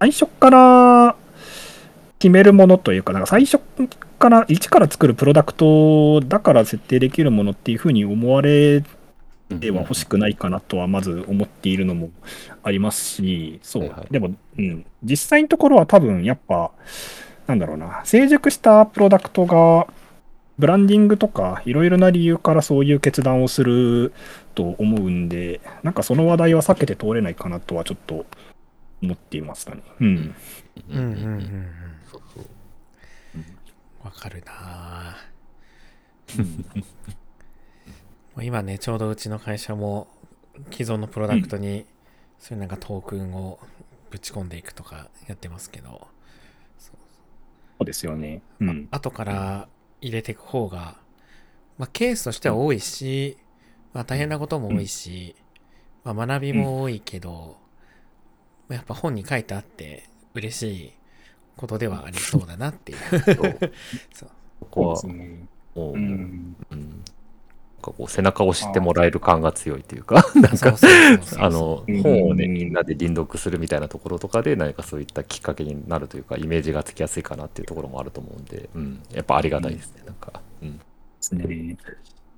[0.00, 1.16] 最初から
[2.20, 3.58] 決めるものというか、なんか最初
[4.18, 8.82] から、一から作るプロダクトだから設定できるものっていうふうに思われ
[9.60, 12.10] ては欲しくないかなとはまず思っているのも
[12.62, 14.06] ありますし、そう。
[14.12, 14.86] でも、うん。
[15.02, 16.70] 実際のところは多分、やっぱ、
[17.48, 18.02] なんだろうな。
[18.04, 19.88] 成熟したプロダクトが、
[20.58, 24.12] ブランディングとかいろいろな理由からそういう決断をする
[24.54, 28.26] と思うんで、なんかその話題は避けて通れないかなとはちょっと
[29.02, 29.82] 思っていましたね。
[30.00, 30.34] うん。
[30.90, 31.66] うんうんうんうん。
[34.04, 35.16] わかるな
[38.42, 40.06] 今ね、ちょうどうちの会社も
[40.70, 41.86] 既存のプロダクトに、
[42.38, 43.58] そういうなんかトークンを
[44.10, 46.08] ぶち込んでいくとかやってますけど、
[47.78, 48.42] そうですよね。
[48.60, 48.88] うん。
[48.90, 49.68] 後から
[50.00, 50.96] 入れていく方が、
[51.78, 53.38] まあ、ケースとしては多いし、
[53.92, 55.36] まあ、大変なことも多いし、
[56.04, 57.56] まあ、学びも多いけど、
[58.68, 60.92] まあやっぱ本に書いてあって嬉しい
[61.56, 62.98] ことではありそうだなっていう。
[62.98, 63.58] そう
[64.12, 65.46] そうここはそうですね。
[65.74, 66.56] もう、ううん
[67.80, 70.76] こう背中を押してもらえる感が強いというか、 なんか
[71.38, 72.02] あのうん。
[72.02, 80.82] 本をねみんなで輪読するみたいなところとかで何かそういったきっかけになるというかイメージがつきやすいかなっていうところもあると思うんで、うん、やっぱありがたいですね、なんか、うん、で
[81.20, 81.76] すね。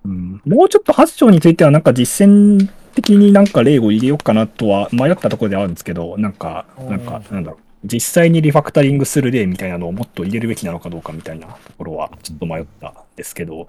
[0.05, 1.83] うん、もうちょっと発章についてはなん。
[1.83, 3.46] か実践的になん。
[3.46, 5.74] か例を入れようかなとは迷ったところではあるん。
[5.74, 6.33] ですけど、なん。
[6.33, 7.00] か、なん。
[7.00, 7.44] か、なん。
[7.44, 7.61] だろう。
[7.85, 12.94] 実際にリファクタリングする例みたいなのをもっと入れるべきなのかどうかみたいなところはちょっと迷ったん。
[13.16, 13.68] ですけど、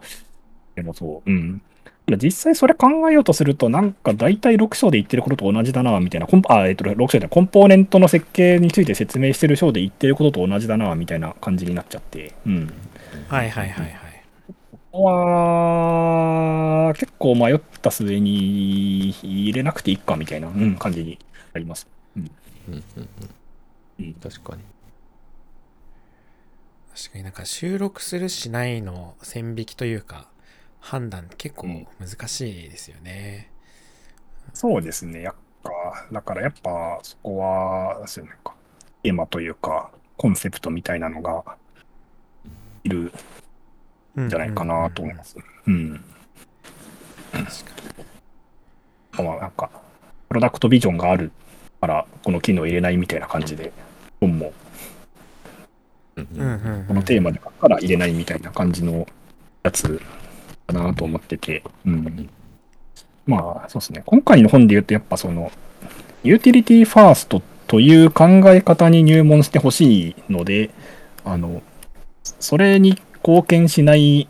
[0.76, 1.62] でもそう、うん。
[2.18, 12.74] 実際それ考えようとすると、なんか大体6章で言ってることと同じだな、みたいな、コンあ、えっと、6章でコンポーネントの設計について説明してる章で言ってることと同じだな、みたいな感じになっちゃって、うん。
[13.28, 13.96] はいはいはいはい。
[14.72, 21.18] ここは、結構迷った末に入れなくていいかみたいな、うん、感じに
[21.54, 21.88] なります。
[22.18, 22.32] うん
[22.68, 23.10] うんうん
[24.00, 24.64] うん確かに
[26.96, 30.28] 確かになんか収録するしないの線引きというか
[30.82, 31.68] 判断結構
[32.00, 33.50] 難しいですよね。
[34.54, 35.22] そうですね。
[35.22, 35.72] やっぱ、
[36.12, 38.56] だからやっぱそこは、なんか、
[39.04, 41.44] テーマというか、コンセプトみたいなのが
[42.84, 43.14] いる
[44.16, 45.38] うんんじゃないかなと思います。
[45.68, 46.04] うん。
[47.32, 47.46] 確
[49.16, 49.70] かまあなんか、
[50.28, 51.32] プロダクトビジョンがある
[51.80, 53.72] から、この機能入れないみたいな感じで、
[54.20, 54.52] 本も
[56.18, 56.40] うんに。
[56.40, 56.86] うんうんうん。
[56.88, 59.08] このテーマで書くから入れないみたいな感じの
[59.64, 60.02] やつ
[60.72, 62.30] かなと思ってて、うん。
[63.26, 64.04] まあ、そうですね。
[64.06, 65.52] 今回の本で言うと、やっぱその、
[66.24, 70.70] utility-first という考え方に入門してほしいので、
[71.24, 71.62] あの、
[72.40, 74.28] それに貢献しない、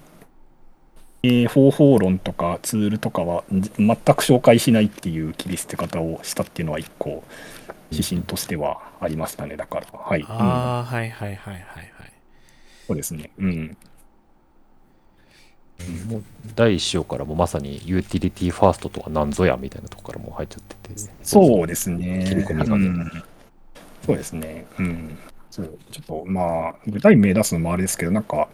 [1.24, 7.24] えー方法論とかツールとかはじ全く紹介しないっていう切り捨て方をしたっていうのは一個
[7.92, 9.56] 指針としてはありましたね。
[9.56, 10.22] だから、はい。
[10.22, 12.14] うんああ、はいはいはいはいはい。
[12.88, 13.30] そうですね。
[13.38, 13.78] うん。
[16.08, 16.24] もう
[16.56, 21.02] 第一章からもまさに utility-first とは何ぞやみたいなとこからもう入っちゃってて。
[21.24, 22.26] そうですね。
[22.28, 23.24] 切り込みがねうん
[24.06, 24.66] そうですね。
[24.80, 25.18] うん。
[25.50, 28.48] そうちょっと、まあ、具体名出すのもあれですけど、なんか、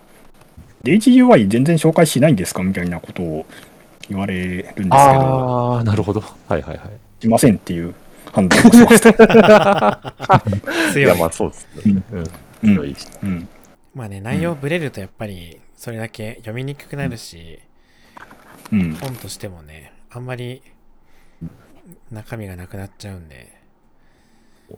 [0.84, 3.46] デイジー UI 全然紹介しないんですかみたいなことを
[4.10, 6.22] 言われるんですけど、ああ、なるほど。
[6.22, 7.22] はいはいはい。
[7.22, 7.94] しませんっていう
[8.32, 10.14] 判断をしました。
[11.00, 11.16] いや。
[11.16, 12.04] まあそうですね。
[12.12, 12.20] うん。
[12.20, 13.48] うん強いしうん。
[13.94, 17.60] まあね、内容ブレるとやっぱりそれだけ読みにくくなるし、
[18.72, 18.96] うん。
[18.96, 20.64] 本としてもね、あんまり
[22.12, 23.56] 中身がなくなっちゃうんで。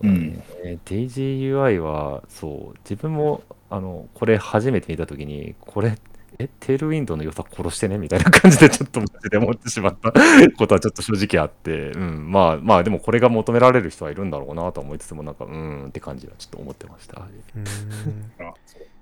[0.02, 0.44] うん。
[0.64, 5.98] えー DaisyUI は、そう、自分も、あの、これ初めて見たときに、これ、
[6.38, 10.14] え、テールウィンドウの良さ殺してねみたいな感じで ちょっとマジで思ってしまった
[10.58, 17.22] ことはちょっと正直あって、うん、まあまあ、でもこれが求められる人はいるんだろうなと思いつつも、なんか、うーんって感じはちょっと思ってました。
[17.22, 18.54] はいうーん。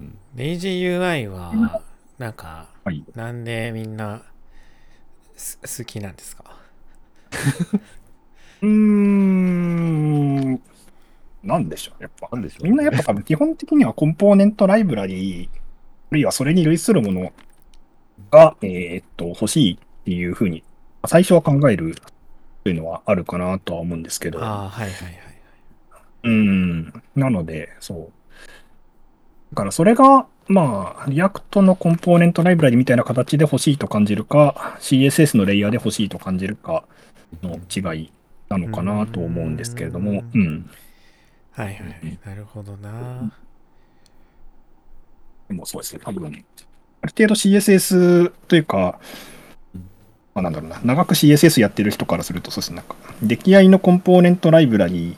[0.00, 1.82] あそう DaisyUI は、
[2.18, 3.04] なんか、はい。
[3.14, 4.22] なんでみんな
[5.36, 6.44] す好きなんですか？
[8.62, 10.62] うーん。
[11.42, 12.28] なんでしょう、やっぱ。
[12.32, 12.64] なんでしょう？
[12.64, 17.32] みんなやっぱ多分基本的にはコンポーネントライブラリー、あるいはそれに類するもの
[18.30, 20.62] が、えーっと、欲しいっていうふうに、
[21.06, 21.96] 最初は考える
[22.62, 25.14] というのはあるかなとは思うんですけど、ああ、はいはいはい。
[26.22, 27.02] うん。
[27.14, 28.12] なので、そう。
[29.54, 36.82] だからそれが、まあ、 React のコンポーネントライブラリみたいな形で欲しいと感じるか、CSS のレイヤーで欲しいと感じるか
[37.40, 38.10] の違い
[38.48, 40.68] なのかなと思うんですけれども、ううん。
[41.52, 42.18] はいはいはい。
[42.26, 43.32] なるほどな。
[45.46, 48.98] でもそうですね、多分、ある程度 CSS というか、
[50.34, 55.16] まあ、なんだろうな、長く CSS やってる人からすると、そうですね、なんか、出来合いのコンポーネントライブラリ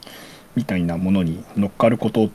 [0.56, 2.28] みたいなものに乗っかること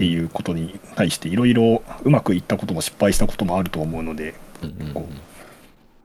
[0.00, 4.94] っていうことに対して、いろいろうまくいったことも失敗したこともあると思うので、うんうんうん。
[4.94, 5.08] こ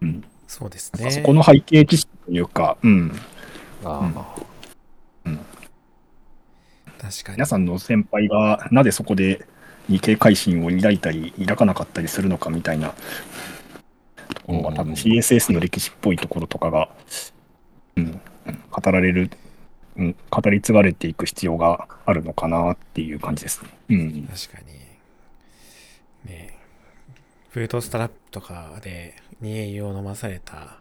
[0.01, 0.05] う。
[0.05, 1.01] ん、そうですね。
[1.01, 3.17] なんかそこの背景知識というか、うん、
[3.85, 5.31] ああ、
[6.97, 7.35] 確かに。
[7.37, 7.45] 皆。
[7.45, 9.45] さんの先輩がなぜそこで
[9.87, 12.93] 日系改心を抱いたり抱かなかったりするのかみたいな
[14.33, 16.89] ところが多分 CSS の歴史っぽいところとかが、
[17.95, 18.19] うん、
[18.71, 19.29] 語られる、
[19.97, 23.69] うん、語り継がれていく必要があるのかなっていう感じですね。
[23.89, 24.59] うん、確か
[26.25, 26.31] に。
[26.31, 26.57] ね
[27.53, 30.79] ブートストラップとかで煮え湯を飲まされた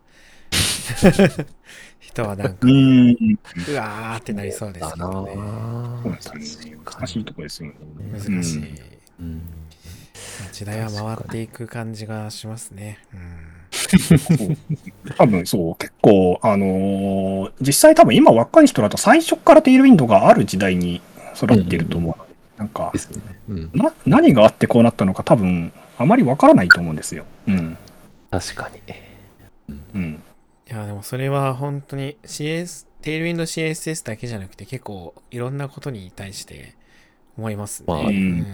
[2.00, 5.36] 人はなんか、うわーってなりそうですけどね。
[5.36, 7.74] 難しいところですよね。
[8.12, 8.58] 難しい。
[8.58, 8.68] うん
[9.20, 9.42] うん
[10.52, 12.98] 時代は回っていく感じがしますね。
[13.12, 13.53] うん。
[15.16, 21.00] 多分そう、結構、あのー実際多分今若い人だと最初からテールウィンドウがある時代に
[21.34, 23.20] 育っていると思うので、なんかで、すね。
[23.48, 27.24] うん、な、何があってこうなったのか多分あまりわからないと思うんですよ。
[27.46, 27.76] うん。
[28.30, 28.70] 確か
[29.68, 29.74] に。
[29.94, 30.22] うん。
[30.70, 36.74] いや、でもそれは本当に CS、テールウィンド CSS だけじゃなくて結構いろんなことに対して
[37.36, 37.84] 思いますね。
[37.86, 38.46] まあうん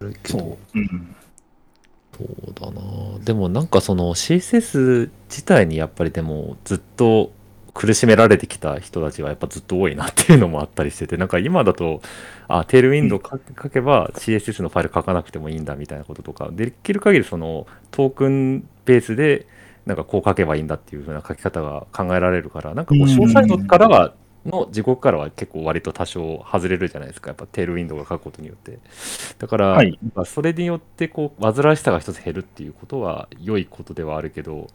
[0.00, 0.78] うんそう。
[0.78, 1.16] うん。
[2.16, 3.18] そうだな。
[3.24, 7.32] でもなんかその CSS 自体にやっぱりでもずっと
[7.74, 12.00] 苦しめられてきた人たちがやっぱずっと多いなっていうのもあったりしててなんか今だと
[12.48, 19.46] あテールウィンドウ書書けば CSS のファイル書かなくてもいいんだみたいなこととかできる限りそのトークンベースで
[19.84, 24.14] なんかこう書けばいいんだっていう風な書き方が考えられるからなんかこう詳細度からは
[24.46, 28.78] の地獄からは結構割と多少外れるじゃないですかやっぱテールウィンドウが書くことによって
[29.38, 34.68] だから、はいまあそれによってこう煩わしさが一つ減るっていうことは良いことではあるけど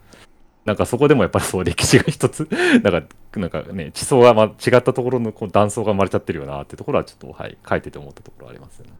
[0.64, 2.48] なんかそこでもやっぱりそう歴史が一つ
[2.82, 3.02] なんか
[3.36, 8.92] なんかね地層がま違ったところのこう断層が生まれちゃってるよなってところはちょっとはい書いてて思ったところはありますよね。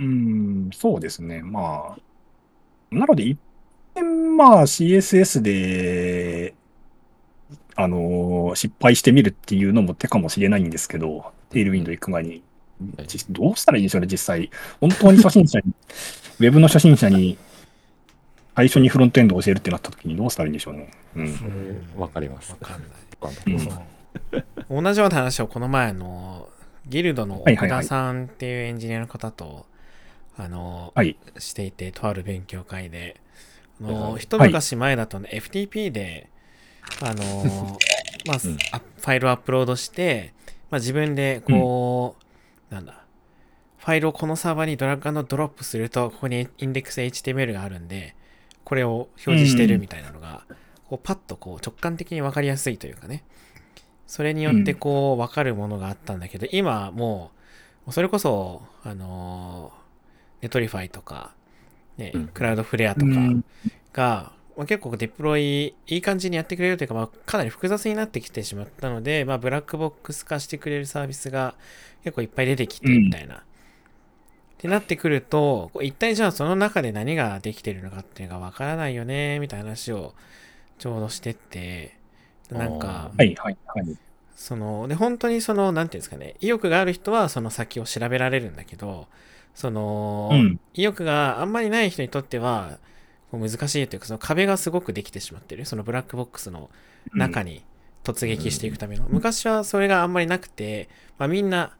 [0.00, 1.42] うん、そうですね。
[1.42, 1.98] まあ、
[2.90, 3.38] なので、一
[3.94, 6.54] 見、まあ CSS で、
[7.82, 12.42] あのー失敗してみるっていうのも手かもしれないんですけど、テールウィンドウ行く前に
[13.30, 14.50] どうしたらいいんでしょうね、実際。
[14.80, 15.72] 本当に初心者に、
[16.40, 17.38] ウェブの初心者に
[18.56, 20.90] 最初にフロントエンドを教えるってなった時にどうしたらいいんでしょうね。
[21.16, 21.82] うん。
[21.96, 22.58] わかりますわ。
[22.68, 22.90] かんない。
[23.46, 23.68] うん
[24.68, 26.48] 同じような話をこの前の
[26.86, 29.66] ギルドの奥田さんっていうエンジニアの方と、
[30.36, 31.16] あの、はい。
[31.38, 33.20] していて、とある勉強会で、
[33.82, 36.28] あはいの、はい一昔前だとね、FTP で、
[37.02, 37.78] あの、
[38.26, 38.58] まあ、うん。
[38.72, 40.34] あファイルをアップロードして、
[40.70, 42.16] まあ、自分でこ
[42.70, 43.04] う、なんだ、
[43.78, 48.14] ファイルをこのサーバーにドラッグドロップすると、ここにインデックス HTML があるんで、
[48.64, 50.44] これを表示してるみたいなのが、
[50.88, 53.24] こうパッとこう直感的に分かりやすいというかね、
[54.06, 57.30] それによってこう分かるものがあったんだけど、今も
[57.86, 59.72] う、それこそ、あの
[60.42, 61.32] Netlify とか、
[61.96, 63.44] ねうん、 Cloudflare とかうん。
[63.92, 71.54] が、まあ、結構デプロイいい感じにやってくれるというか、まあ、かなり複雑になってきてしまったので、まあ、ブラックボックス化してくれるサービスが
[72.04, 73.36] 結構いっぱい出てきてみたいな。
[73.36, 73.38] っ
[74.58, 80.12] てなってくると、一体じゃあその中で何ができてるのかっていうのがわからないよね、みたいな話を
[80.76, 81.96] ちょうどしてって、
[82.50, 83.96] なんか、はい、はい、はい。
[84.36, 89.08] その、で、本当にその、なんていうんですかね、意欲がある人はその先を調べられるんだけど、
[89.54, 90.60] その、うん。
[90.74, 92.78] 意欲があんまりない人にとっては、
[93.38, 95.64] 難しいというか、その壁がすごくできてしまってる。
[95.64, 96.70] そのブラックボックスの
[97.12, 97.64] 中に
[98.02, 99.06] 突撃していくための。
[99.08, 100.88] 昔はそれがあんまりなくて、
[101.18, 101.76] まあ、みんな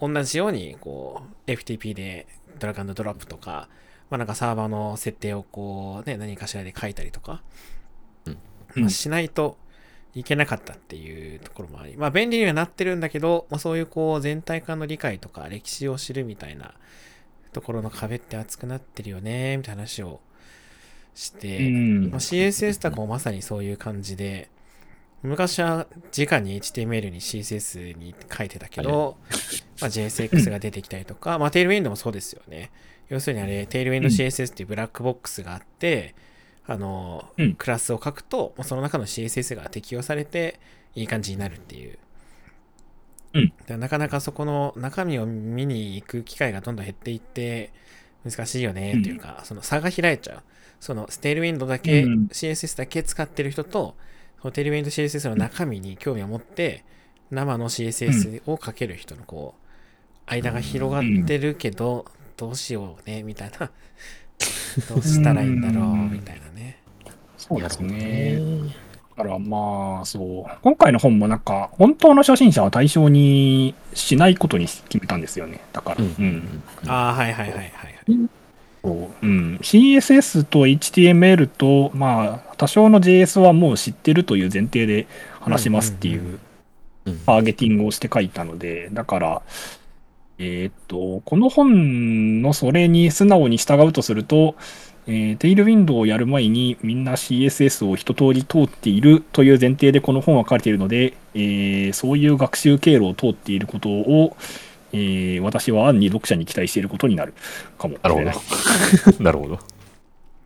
[0.00, 2.26] 同じように、こう、FTP で
[2.58, 3.68] ドラッグドロップとか、
[4.10, 7.42] まあ、なんかサーバーの設定をこう、ね、何かしらで書いたりとか、
[8.26, 8.38] うん
[8.74, 9.56] まあ、しないと
[10.14, 16.74] いけなかったっていうところもあり、まあ、便利にはなってるんだけど、まあ、そういうこう、全体感の理解とか、歴史を知るみたいな
[17.52, 20.20] ところの壁って厚くなってるよね、みたいな話を
[21.14, 24.50] して、うんまあ、CSS とかもまさにそういう感じで、
[25.22, 29.16] 昔は直に HTML に CSS に書いてたけど、
[29.80, 32.70] まあ、JSX が出てきたりとか、まあ、テールウィンドもそうですよね。
[33.08, 36.14] 要するにあれ、テールウィンド CSS っていうブラックボックスがあって、
[36.66, 40.60] あの、うんクラスを書くと、まあその中の CSS が適用されて、
[40.94, 41.98] いい感じになるっていう。
[43.34, 47.72] うんなかなかそこの中身を見に行く機会がどんどん減っていって、
[48.24, 50.42] 難しいよねっていうか、その差が開いちゃう。
[50.82, 53.94] そのステールウィンドだけ、うん CSS だけ使ってる人と、
[54.40, 56.84] そのテールウィンド CSS の中身に興味を持って、
[57.30, 59.62] 生の CSS をかける人のこう、
[60.26, 63.70] 間が広がってるけど、どうしようね、みたいな。
[64.90, 66.78] どうしたらいいんだろう、うんみたいなね。
[67.38, 68.40] そうですね。
[69.16, 70.58] だからまあ、そう。
[70.62, 75.60] 今回の本もなんか、本当の初心者は対象にしないことに決めたんですよね。
[75.72, 75.98] だから。
[76.02, 77.72] うんうんああ、はいはいはいはい
[78.84, 78.90] う
[79.22, 85.06] うん、CSS と HTML と、まあ、多少の JS はもう知ってるという前提で
[85.40, 86.40] 話しますっていう
[87.04, 89.42] ターゲティングをして書いたので、だから、
[90.38, 94.56] えーっと、この本のそれに素直に従うとすると、
[95.06, 104.36] えーテイルウィンドウをやる前にみんな CSS を一通り通っているという前提でこの本は書かれているので、えーそういう学習経路を通っていることを、
[104.92, 107.34] えー私は暗に読者に期待していることになる
[107.78, 108.34] かもしなるほれない。
[109.18, 109.20] ど。
[109.24, 109.58] なるほど。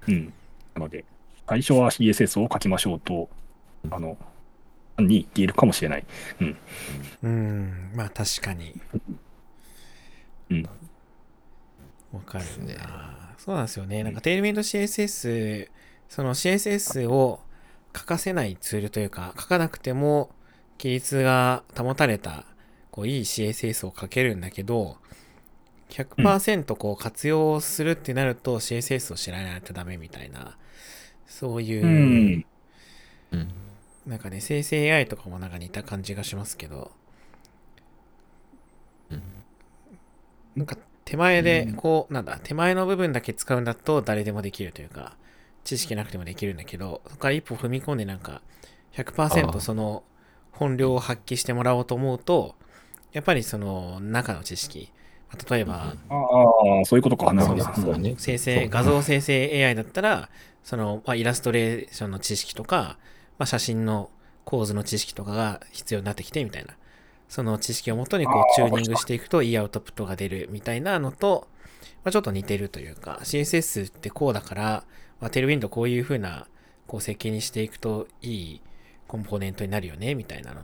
[0.09, 0.32] うん。
[0.74, 1.04] なので、
[1.48, 3.28] 最初は CSS を書きましょうと、
[3.90, 4.16] あの、
[4.98, 6.04] に言っているかもしれない。
[7.22, 8.80] うん、まあ確かに。
[10.50, 10.62] うん。
[12.12, 13.35] わかるですねな。
[13.38, 14.02] そうなんですよね。
[14.04, 15.68] なんかテールメイド CSS、
[16.09, 17.40] その CSS を
[17.96, 20.30] 書かせないツールというか、書かなくても
[20.78, 22.44] 規律が保たれた、
[22.96, 24.96] こういい CSS を書けるんだけど、
[25.90, 30.56] 100%こう活用するってなると CSS を知らないとダメみたいな、
[31.26, 32.46] そういう、うん。
[33.32, 33.48] うん。
[34.06, 36.90] なんかね、生成 AI とかもなんか似た感じがしますけど、
[39.11, 39.22] うん
[40.56, 45.18] なんか手前でうん、こう、なんだ、手前の部分だけ使うんだと誰でもできるというか、
[45.64, 48.40] 知識なくてもできるんだけど、そこから一歩踏み込んでなんか、
[48.96, 50.02] あ100%あその
[50.50, 52.56] 本領を発揮してもらおうと思うと、
[53.16, 54.92] やっぱりその中の知識、
[55.31, 56.14] まあ例えば、あ
[56.83, 57.33] あ、そういうことか。
[57.33, 57.96] なるほど。
[57.96, 60.29] ね生成、画像生成 AI だったら、
[60.62, 62.98] その、まあ、イラストレーションの知識とか、
[63.38, 64.10] まあ、写真の
[64.44, 66.75] 構図の知識とかが必要になってきてみたいな。
[67.31, 71.48] その知識をもとにこあうチューーニングしていくといいアウトプットが出るみたいなのと、
[72.04, 74.85] まあ、ちょっと似てるというか、CSS ってこうだから、
[75.21, 76.48] まあ、テールウィンドこういう風な
[76.87, 78.60] こう設計にしていくといい
[79.08, 80.60] コンポーネントになるよねみたいなの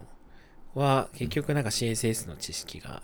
[0.75, 3.03] は、結局なんか CSS の知識が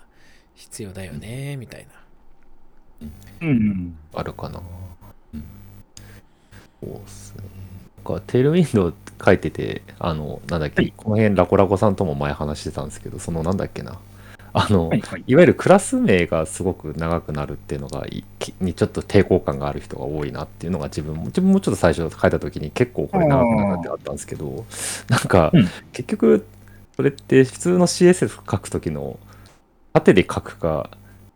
[0.55, 3.07] 必要だよねみたいな。
[3.41, 3.97] うん。
[4.13, 4.61] あるかな。
[5.33, 5.43] うん。
[6.81, 7.43] そうっすね。
[7.97, 8.93] なんかテールウィンドウ
[9.23, 13.99] 書いてて、あの、なんだっけ、はいこの辺ラコラコさんとも前話してたんですけど、そのなんだっけな。
[14.53, 15.23] あの、はいはい。
[15.27, 18.05] いわゆるクラス名がすごく長くなるっていうのが
[18.59, 24.65] にちょっと抵抗感がある人が多いなっていうのが自分も自分もちょっと最初書いた時に結構これ長くなるってあったんですけど
[25.07, 26.45] なんかうん結局
[26.99, 29.17] それって普通の CSS 書く時の
[29.93, 30.89] 縦で書くか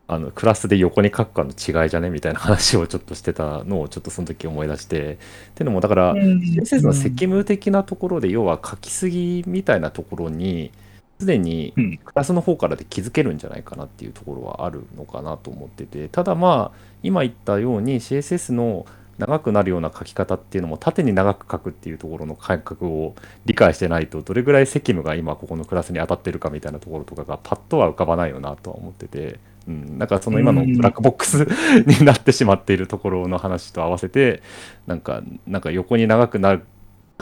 [0.10, 5.14] あのクラスで横に書くかの違いじゃねみたいな話をちょっとしてたのをちょっとその時思い出して。
[5.14, 5.18] っ
[5.56, 10.74] ていうのもだから CSS の責務的なところで要は書きすぎみたいなところに
[11.22, 11.98] すでにうん。
[11.98, 16.10] クラスの方からで気づけるんじゃないかなっていうところはあるのかなと思ってて。
[16.10, 18.86] ただまあ今言ったように CSS の
[19.18, 31.48] 長くなるような書き方っていうのも縦に長く書くっていうところの感覚を理解してないとどれぐらい責務が今ここのクラスに当たってるかみたいなところとかがパッとは浮かばないよなとは思ってて、うん、なんかその今のブラックボックス
[31.86, 34.42] になってしまっているところの話と合わせて
[34.88, 36.66] なんかなんか横に長くなる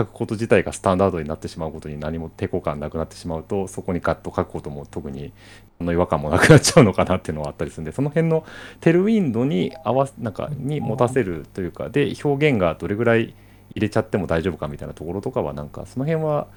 [0.02, 5.32] 書くこと自体がスタンダードになってしまうことに何も抵抗感なくなってしまうとそこにガッと書くことも特に
[5.78, 8.46] その違和感もなくなっちゃうのかなっていうのはあったりするんでその辺の
[8.80, 13.36] テルウィンドに合わせなんかに持たせるというかで表現がどれぐらい
[13.74, 16.48] 入れちゃっても大丈夫かみたいなところとかはなんかその辺は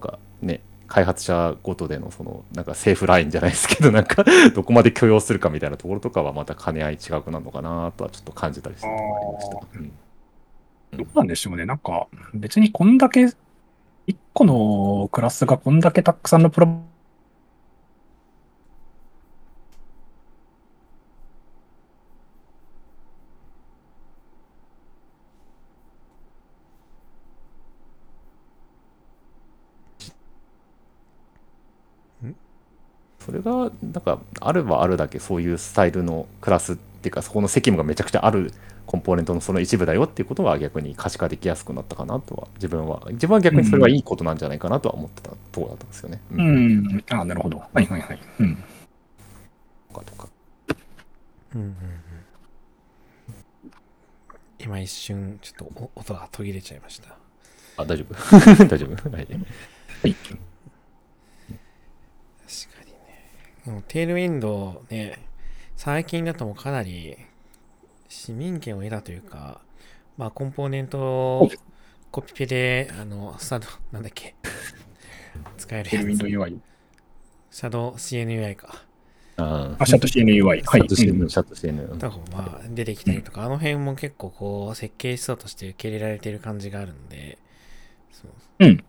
[0.00, 9.78] なんかね開発者ごとでのそのなんかセーフラインじゃないですけどなんかどこまで許容するかみたいなところとかはまた兼ね合い違くなるのかなとはちょっと感じたりするところがありました。
[9.78, 10.01] うん
[10.92, 11.64] どうなんでしょうね。
[11.64, 13.26] なんか、別にこんだけ、
[14.06, 16.82] 一個のクラスがこんだけたくさんのプロ
[33.24, 38.52] それがなんかあるはあるだけそういうスタイルのクラスっていうかそこの責務がめちゃくちゃある
[38.86, 46.20] コンポーネントのその一部だよっていうことは逆に可視化できやすくなったかなとは自分は自分は逆にそれはいいことなんじゃないかなとは思ってたところだったんですよね。
[46.32, 46.42] う。
[46.42, 47.04] ん。
[47.10, 47.58] あなるほど。
[47.58, 48.18] はいはいはい。
[48.40, 48.56] うん。
[49.92, 50.28] とかとか
[51.54, 51.74] うんうんうん
[54.58, 57.16] 今一瞬ちょっとお音が途切れちゃいました
[57.76, 58.14] あ大丈夫？
[58.66, 59.10] 大丈夫？
[59.10, 59.26] はい。
[59.26, 60.14] はい。
[60.14, 60.44] 確か
[62.84, 63.30] にね
[63.66, 65.18] でもテールウィンドウね
[65.76, 67.16] 最近だともうかなり
[68.12, 69.60] 市民権を得たというか
[70.16, 71.50] まあコンポーネントを
[72.10, 74.34] コピペであのスタドなんだっけ
[75.56, 76.22] 使えるやつ。
[76.24, 76.58] UI。
[77.50, 78.84] シャドウ CNUI か。
[79.38, 80.44] ああ、シャット CNUI。
[80.44, 80.60] はい。
[80.60, 87.38] シャットしてうんるシャットしてるとかもまあ出てきたりとか、あの辺も結構こう設計思想として受け入れられてる感じがあるんで、
[88.10, 88.30] そう。
[88.58, 88.84] うん。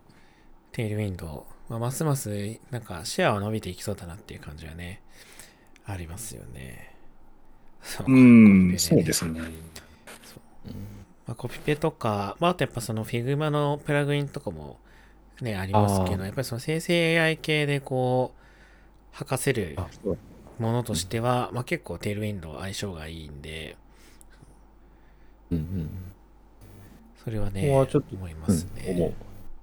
[0.73, 5.01] テールウィンドウ、まあ、ますますなんかシェアは伸びていきそうだなっていう感じはね、
[5.85, 6.92] ありますよね。
[7.83, 8.11] そう。
[8.11, 9.41] うん、そうですね。
[11.27, 14.77] まあ、コピペとか、まあ、あとやっぱその Figma のプラグインとかも
[15.41, 18.43] ね、ありますけど、やっぱりその生成 AI 系でこう、
[19.11, 19.77] 吐かせる
[20.59, 23.77] ものとしては、まあ結構テールウィンドウ相性がいいんで、
[25.51, 25.89] うんうん
[27.23, 28.83] それはね、ここはちょっと思いますね。
[28.89, 28.93] う。
[28.93, 28.97] ん。
[28.99, 29.13] こ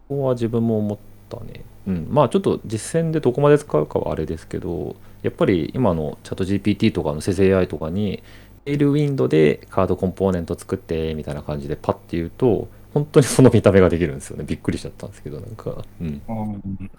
[0.08, 0.98] こは自分も思っ
[1.28, 1.62] たね。
[1.86, 8.22] うん、まあちょっと実践でどこまで使うかはあれですけど、やっぱり今のチャット GPT とかの生成 AI とかに、
[8.64, 14.44] テールウィンドでカードコンポーネント作ってみたいな感じでパッて言うと、本当にその見た目ができるんですよね。
[14.44, 15.84] びっくりしちゃったんですけど、なんか。
[16.00, 16.22] うん。
[16.28, 16.90] うん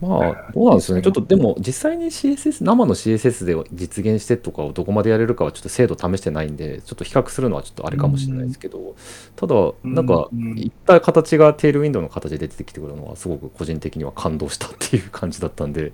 [0.00, 1.02] まあ、どうなんですよね。
[1.02, 8.94] ちょっとでも、実際に CSS、生の CSS で実現してとかをどこまでやれるかはちょっと精度試してないんで、ちょっと比較するのはちょっとあれかもしれないですけど、
[9.36, 9.54] ただ、
[9.84, 15.92] なんか、うんいった形がテールウィンドウの形で出てきてくるのは、すごく個人的には感動したっていう感じだったんで、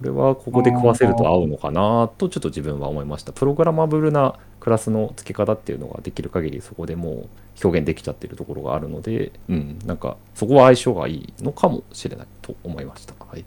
[0.00, 3.32] これはここで食わせると合うのかなと、ちょっと自分は思いました。
[3.34, 7.28] プログラマブルなクラスの付け方っていうのができる限り、そこでもう
[7.62, 13.14] 表現できちゃってるところがあるので、うん、なんか、そこは相性がいいのかもしれないと思いました。
[13.22, 13.44] はい。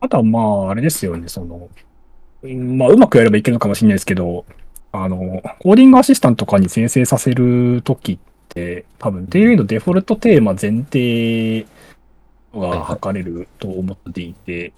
[0.00, 1.68] あとはまあ、あれですよね、その、
[2.42, 4.46] うんまあ、うまくやればいけるのかもしれないですけど、
[4.92, 8.18] あの、コーディングアシスタントとかに生成させるときっ
[8.48, 11.66] て、多分、テールウィンドデフォルトテーマ前提
[12.54, 14.72] が測れると思っていて、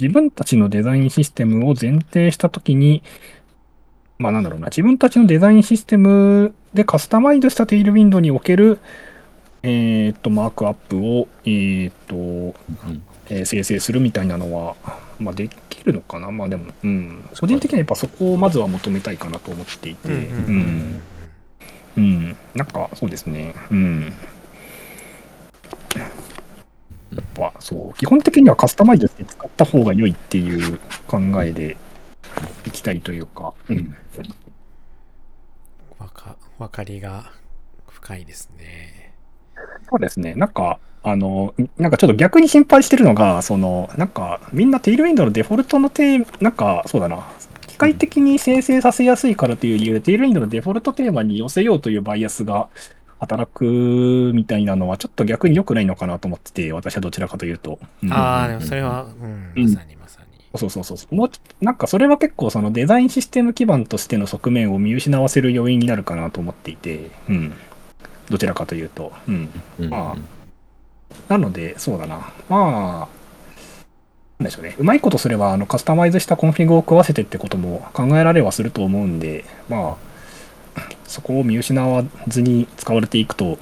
[0.00, 3.02] 自分たちのデザインシステムを前提したときに、
[4.18, 8.78] まあなんだろうな、自分たちのデザインシステムでカスタマイズしたテールウィンドにおける、
[9.62, 12.54] えーっと、マークアップを、えーっと、うん
[13.28, 14.74] えー生成するみたいなのは、
[15.18, 16.32] まあ、できるのかな？
[16.32, 17.28] まあでも、うん。
[17.38, 21.00] 個人的にはやっぱそこをまずは求めたいかなと思っていて、うん。
[21.96, 22.36] うん。
[22.56, 23.54] なんか、そうですね。
[23.70, 24.12] うん。
[27.14, 27.98] やっぱ、そう。
[27.98, 31.76] 基本的にはカスタマイズして使った方が良いっていう考えで
[32.66, 33.96] いきたいというか、うん。
[35.98, 37.32] わか、わかりが
[37.88, 39.14] 深いですね。
[39.88, 40.34] そうですね。
[40.34, 47.26] なんか、あの、なんかちょっと逆に心配してるのが、その、なんか、みんなテイルウィンドのデフォルトのテーマ、なんか、そうだな、
[47.66, 52.68] 機械的に生成させやすいからという理由で、テイルウィンドのデフォルトテーマに寄せようというバイアスが
[53.20, 57.78] 働くみたいなのは、ちょっと逆に良くないのかなと思ってて、私はどちらかというと。
[58.02, 60.58] うんああ、でもそれは、うん、うんまさにまさに。
[60.58, 61.14] そうそうそうそう。
[61.14, 67.52] もうなんかそれは結構そのデザインシステム基盤としての側面を見失わせる要因になるかなと思っていて、うん。
[68.30, 69.12] どちらかというと。
[69.28, 69.48] うん。
[69.78, 70.40] うんまあ
[71.28, 72.32] なので、そうだな。
[72.48, 73.08] まあ、
[74.38, 74.76] なんでしょうね。
[74.78, 80.09] うまいことすれば、あの、カスタマイズした config を食わせてってことも考えられはすると思うんで、まあ、
[81.10, 83.58] そこを見失わずに使われていくと、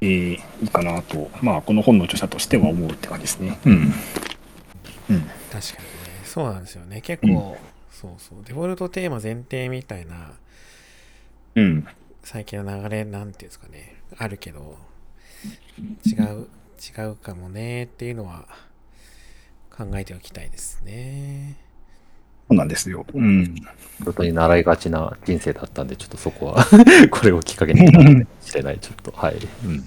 [0.00, 3.58] えーいいかなと、まあ、この本の著者としては思うって感じですね。
[3.64, 3.72] うん。
[3.72, 3.80] うん。
[3.80, 5.24] 確かにね。
[6.24, 7.00] そうなんですよね。
[7.00, 7.56] 結構、
[7.92, 8.38] そうそう。
[8.44, 10.32] デフォルトテーマ前提みたいな、
[11.54, 11.86] うん。
[12.24, 13.94] 最近の流れ、なんていうんですかね。
[14.16, 14.76] あるけど、
[16.04, 16.48] 違う、
[16.98, 18.46] 違うかもねっていうのは
[19.70, 21.56] 考えておきたいですね。
[22.48, 23.06] そうなんですよ。
[23.14, 23.54] うん。
[24.04, 26.64] 本当に習いがちな人生だったんで、ちょっとそこは
[27.10, 28.78] これをきっかけにかもしれない。
[28.78, 29.36] ちょっと、はい。
[29.64, 29.84] うん。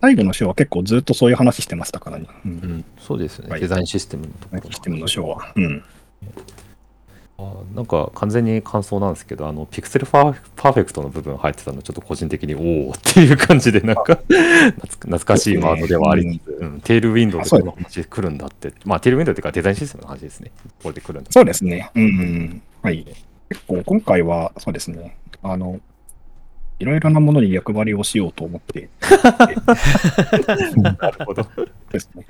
[0.00, 2.26] 最後の章は結構ずっとそういう話してましたからね。
[2.44, 2.48] う。
[2.48, 5.52] うんん、そうですね、はいデザインシステムのところシステムの章は。
[5.56, 5.82] うん。
[7.38, 14.18] あなんか完全に感想なんですけど、あの、ピクセルパーフェクトの部分入ってたの、ちょっと個人的におおっていう感じで、なんか
[14.80, 20.50] 懐かしいワードではありつつ、うんテールウィンドウでこの話来るんだって、まあ、テールウィンドウっていうかデザインシステムの話ですね。
[20.82, 21.90] これで来るんだそうですね。
[21.94, 22.62] うん、うん。
[22.82, 23.04] はい。
[23.50, 25.16] 結構今回は、そうですね。
[25.42, 25.80] あの、
[26.78, 28.90] いろいろなものに役割をしようと思って
[31.00, 31.46] なるほど。
[31.90, 32.24] ですね。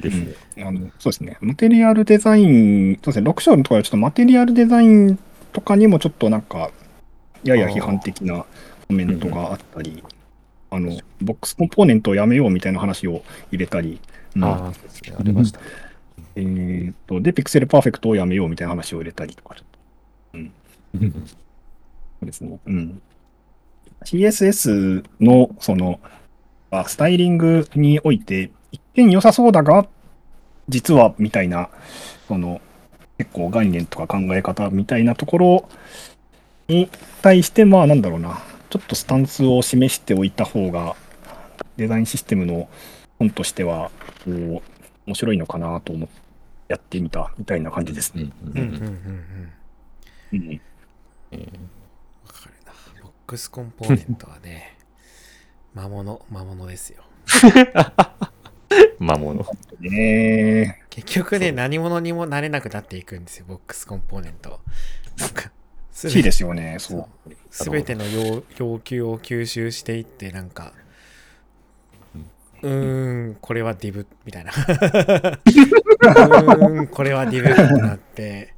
[0.57, 1.37] うんあのそうですね。
[1.41, 3.31] マテリアルデザイン、そうですね。
[3.31, 5.19] 6章のところはちょっとマテリアルデザイン
[5.53, 6.71] とかにもちょっとなんか、
[7.43, 8.45] やや批判的な
[8.87, 10.03] コメントがあったり、
[10.71, 14.01] あの、ボックスコンポーネントをやめようみたいな話を入れたり、
[14.37, 15.61] うんああ、そうですね、ありました。
[16.37, 22.59] えーっと、で、ピクセルパーフェクトをやめようみたいな話を入れたりとか、ちょっと そうですね。
[22.67, 23.03] うん。
[24.07, 25.99] CSS の、その、
[26.71, 29.89] あスタイリングにおいて、一見良さそうだが、
[30.69, 31.71] 実は、みたいな、
[32.29, 32.61] その、
[33.19, 35.69] 結構概念とか考え方みたいなところ
[36.69, 36.89] に
[37.21, 38.41] 対して、まあ、なんだろうな、
[38.71, 40.95] ちょっとスタンスを示しておいた方が、
[41.77, 42.69] デザインシステムの
[43.19, 43.91] 本としては、
[44.25, 44.63] こう、
[45.07, 46.15] 面白いのかなと思って
[46.69, 48.31] やってみたみたいな感じですね。
[48.45, 48.83] うんうんうんうん
[50.33, 50.39] うん。
[50.39, 50.61] うん。
[51.33, 51.59] えーわかるな。
[51.59, 51.76] ボ
[53.27, 54.79] ックスコンポーネントはね、
[55.75, 57.03] 魔物、魔物ですよ。
[59.01, 59.45] 魔物。
[59.81, 64.61] ね結局ね、何者にもなれなくなっていくんですよ、ボックスコンポーネント。
[65.19, 65.51] なんか。
[66.05, 67.33] いいですよね、そう。
[67.51, 70.73] すべての要要求を吸収していって、なんか、
[72.63, 74.53] うーん、これは div みたいな。
[74.53, 78.55] うーん、これは div ってなって、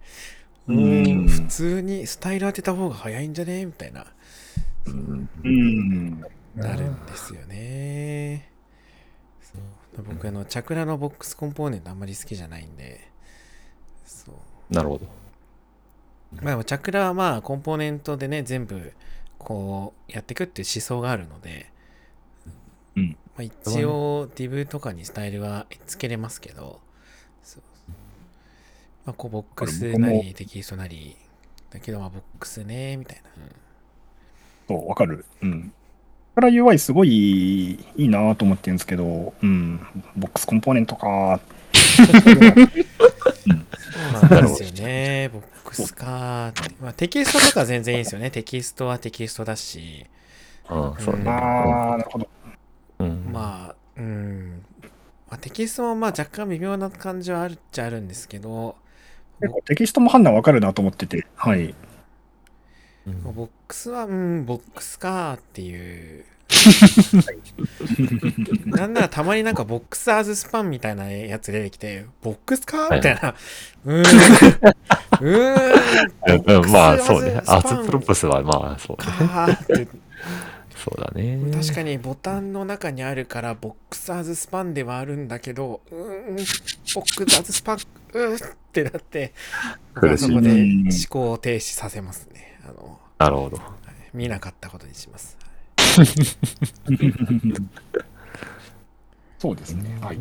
[0.66, 4.06] うんん、普通にスタイル当てた方が早いんじゃねみたいな、うん。
[6.54, 8.50] なるんですよね。
[9.40, 10.04] そう。
[10.04, 13.10] 僕、あの、チャクラのボックスコンポーネントあんまり好きじゃないんで、
[14.04, 14.74] そう。
[14.74, 15.06] なるほど。
[16.32, 18.92] まあでも、チャクラはまあ、コンポーネントでね、全部、
[19.38, 21.70] こう、やっていくっていう思想があるので、
[22.96, 23.16] うん。
[23.36, 26.80] まあ、一応、div とかにスタイルはつけれますけど、
[27.42, 27.62] そう。
[29.06, 31.16] まあ、こう、ボックスなり、テキストなり、
[31.70, 33.30] だけど、まあ、ボックスね、みたいな。
[33.36, 33.67] うん
[34.68, 35.24] そう、わかる。
[35.42, 35.72] うん。
[36.38, 39.80] から UI すごいいいなと思ってるんですけど、うん。
[40.16, 41.40] ボックスコンポーネントか
[41.72, 42.06] そう
[44.30, 45.30] なんですよね。
[45.32, 46.52] ボックスか。
[46.80, 48.30] まあ、テキストとか全然いいですよね。
[48.30, 50.06] テキストはテキストだし、
[50.70, 51.28] うん、そうね。
[51.28, 52.28] ああ、なるほど。
[53.00, 54.64] うん、まあ、うん。
[55.28, 58.76] まあ、テキストもまあ若干微妙な感じはあるっちゃあるんですけど、
[59.40, 61.74] 結構テキストも判断わかるなと思ってて、はい。
[63.26, 66.24] うんボックスは、うん、ボックスかっていう。
[68.64, 72.88] なんならたまになんかボックスアーズスパンみたいなやつ出てきて、ボックスか？
[72.90, 73.34] みたいな。
[73.84, 74.00] うーん。
[74.00, 76.42] うーん。
[76.62, 77.42] うんまあ、そうね。
[77.46, 79.04] アーツプロプスは、まあ、そうね。
[79.04, 79.86] かーって
[80.74, 81.38] そうだね。
[81.52, 87.78] 確かにボタンの中にあるから Box as span ではあるんだけど、うーん、ボックスアーズスパン、
[88.14, 88.40] うーっ
[88.72, 89.34] てなって、
[90.16, 92.58] そこでうん思考を停止させますね。
[92.64, 93.60] あの、なるほど。
[94.14, 95.36] 見なかったことにします。
[99.38, 99.98] そうですね。
[100.00, 100.18] はい。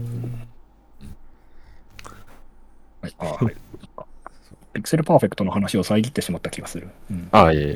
[3.01, 3.55] はい、あはい。
[4.73, 6.89] ピクセルパーフェクトの話を遮ってしまった気がする。
[7.09, 7.29] うん。
[7.31, 7.75] あ、いえい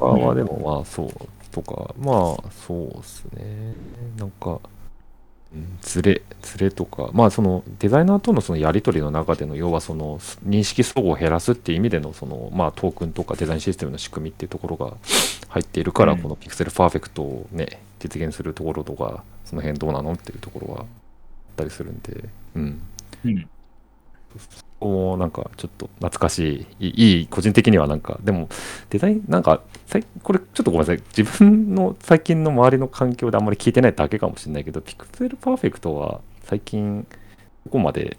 [0.00, 1.10] あまあでもまあそう
[1.50, 3.74] とか、まあそうですね。
[4.18, 4.60] なんか、
[5.54, 14.96] うんズレ、ズレとか、まあそのデザイナーとのそのやり取りの中での、要はその認識齟齬を減らすっていう意味でのその、まあトークンとかデザインシステムの仕組みっていうところが
[15.48, 20.86] 入っているから、うんこのピクセルパーフェクトをね、実現するところとか、その辺どうなのっていうところはあっ
[21.56, 22.80] たりするんで、うん。
[23.24, 23.50] うん。
[24.80, 28.48] もなんかちょっと懐かしい、いい個人的にはなんか、でも
[28.90, 29.62] デザイン、なんか、
[30.22, 37.06] これちょっとごめんなさい、自分の最近の周りの環境であんまり聞いてないだけかもしれないけど、ピクセルパーフェクトは最近、
[37.64, 38.16] どこまで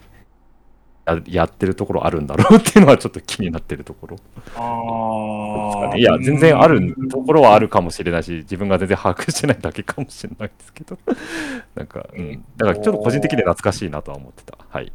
[1.06, 4.18] ややってるところあるんだろうっていうのはちょっと気になってるところ。
[4.56, 5.98] ああ。
[5.98, 10.98] いや、全然あるところはあるかもしれないし、自分が全然把握してないだけかもしれないですけど、
[11.76, 14.58] なんか、うん、だからちょっと個人的には懐かしいなとは思ってた。
[14.68, 14.92] はい。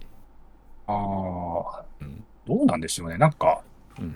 [0.86, 1.84] ああ。
[2.00, 3.16] うんどうなんでしょうね。
[3.16, 3.62] なんか、
[3.98, 4.14] うん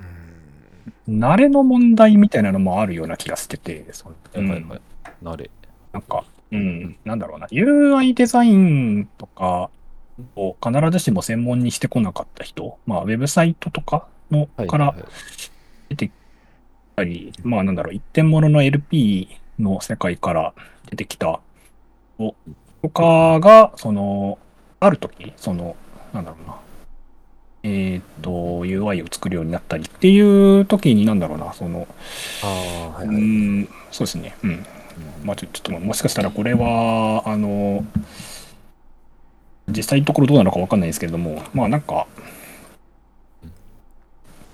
[1.08, 4.80] 慣れの問題みたいなのもあるような気がしてて、そのはいはいはい。
[5.22, 5.50] なれ。
[5.92, 9.70] なんか、うん、なんだろうな、UI デザインとか
[10.36, 15.12] を必ずしも専門にしてこなかった人、まあ、ウェブサイトとかのからはいはいはい
[15.88, 16.12] 出てき
[16.96, 20.54] たり、まあ、なんだろう、一点物の LP の世界から
[20.90, 21.40] 出てきた
[22.18, 22.34] 人
[22.82, 24.38] とかが、その、
[24.80, 25.76] ある時、その、
[26.12, 26.56] なんだろうな、
[27.64, 31.86] えっ、と、UI を作るようになったりっていう時に、なんだろうな、その、
[32.42, 32.46] あ
[32.96, 33.16] あ、はういはい。
[33.22, 34.66] ん、そうですね、うん。
[35.24, 37.84] まあちょっともしかしたらこれは、あの、
[39.68, 42.06] 実際のところどうなのかわかんないですけれども、まあなんか、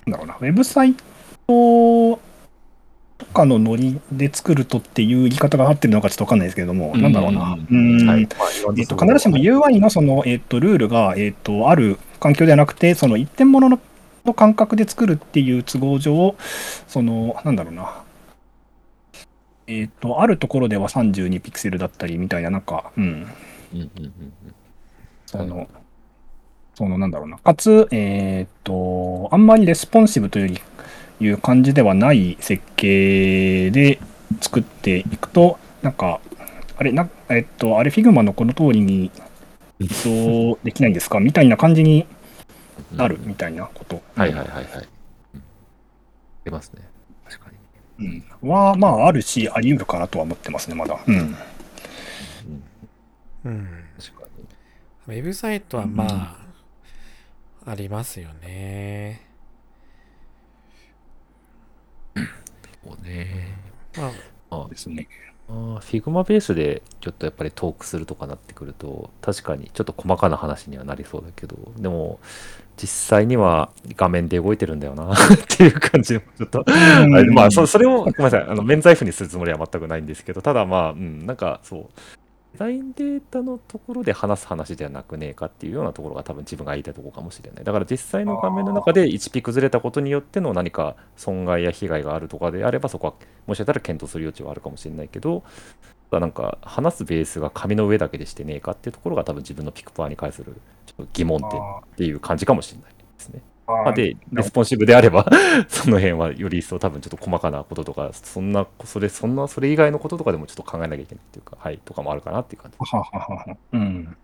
[0.07, 0.95] なんだろうな、ウェブサイ
[1.47, 2.19] ト
[3.25, 7.03] とかのノリで作るとっていう言い方が合ってるのかちょっとわかんないですけれども、うん。
[7.03, 8.07] なんだろうな、ううん。
[8.09, 8.29] はい。
[8.79, 13.81] えっと、必ずしも UI のその、えっと、ルールが、えっと、ある環境ではなくて、その一点物の
[14.25, 16.35] の感覚で作るっていう都合上、
[16.89, 18.03] その、なんだろうな、
[19.67, 23.11] えっと、あるところでは32ピクセルだったりみたいな、なんか、うん、うん
[23.73, 24.13] うんうんうん。
[25.27, 25.69] その、
[26.75, 30.61] その、なんだろうな、かつ、えっと、あんまりレスポンシブというより
[31.25, 33.99] いう感じではない設計で
[34.41, 36.21] 作っていくと、なんか、
[36.77, 39.11] あれ、なえっと、あれ、Figma のこの通りに
[39.79, 41.21] 移動できないんですか？
[41.21, 42.07] みたいな感じに
[42.93, 44.03] なるみたいなこと。
[44.17, 44.89] はいはいはいはい。
[45.35, 45.43] うん
[46.45, 46.83] 出ますね。
[47.25, 47.51] 確か
[47.99, 48.07] に。
[48.07, 48.51] うん。
[48.51, 50.99] は、まあ、あるし、あり得るかなとは思ってますね、まだ。
[51.07, 51.15] うん。
[51.17, 51.37] うん
[53.47, 53.69] うん。
[53.99, 54.27] 確か
[55.09, 55.17] に。
[55.17, 56.37] ウェブサイトはま
[57.67, 59.24] あ、ありますよね。
[62.85, 63.59] そうね。
[63.97, 64.09] ま
[64.51, 65.09] あ、あですね。
[65.49, 72.19] あー、Figma ベースでちょっとやっぱりトークするとかなってくると、確かにちょっと細かな話にはなりそうだけど、でも、
[72.77, 75.17] 実際には画面で動いてるんだよな っ
[75.49, 76.65] ていう感じもちょっと、
[77.33, 82.01] まあそ、それを、ごめんなさい、あの免罪符にするつもりは全くないんですけど、ただまあ、うん、なんかそう、
[82.55, 87.65] デザインデータのところで話す話ではなくねえかっていうようなところが多分自分が言いたいところかもしれない。
[87.65, 93.15] だから実際の画面の中で1ピ崩れたことによっての何か損害や被害があるとかであれば、そこは
[93.49, 95.43] もしかしたら検討する余地はあるかもしれないけど、
[96.11, 100.55] ただなんか話すベースが紙の上だけでしてねえかっていうところが多分自分のピクパーに関する
[100.87, 101.63] ちょっと疑問点っ
[101.97, 103.43] ていう感じかもしれないですね。
[103.67, 105.27] あまあ、で、レスポンシブであれば、
[105.69, 112.77] その辺はより一層多分ちょっと細かなこととか、そんな、それ、そんな、それ以外のこととかでもちょっと考えなきゃいけないっていうか、はい、とかもあるかなっていう感じ。
[112.79, 113.57] はははは。
[113.73, 114.17] うん。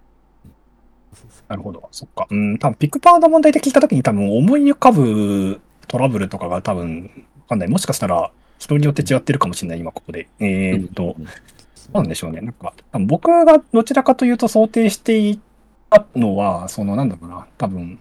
[1.49, 1.89] なるほど。
[1.91, 2.27] そっか。
[2.31, 7.11] うん、多分ピックパーの問題で聞いたときに多分思い浮かぶトラブルとかが多分、
[7.41, 7.69] わかんない。
[7.69, 10.29] もしかしたら人によって違ってるかもしれない、今ここで。
[10.39, 11.17] えーっと、
[11.93, 12.41] なんでしょうね。
[12.41, 15.41] なんか、多分僕がどちらかというと想定してい
[15.89, 17.99] たのは、その、なんだろうな、多分、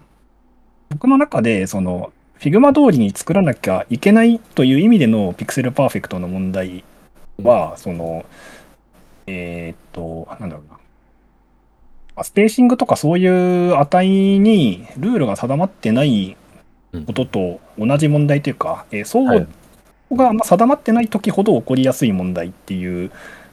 [0.89, 6.83] 僕の中で、その、Figma 通りに作らなきゃいけないという意味での Pixel Perfect の問題
[7.41, 8.25] は、その、
[9.27, 10.79] えーっと、なんだろうな。
[12.15, 16.35] まあスペーシングとかそういう値にルールが定まってない
[17.05, 19.47] ことと同じ問題というか、えーそうはい
[20.11, 23.11] がまあ定まってない時ほど起こりやすい問題っていう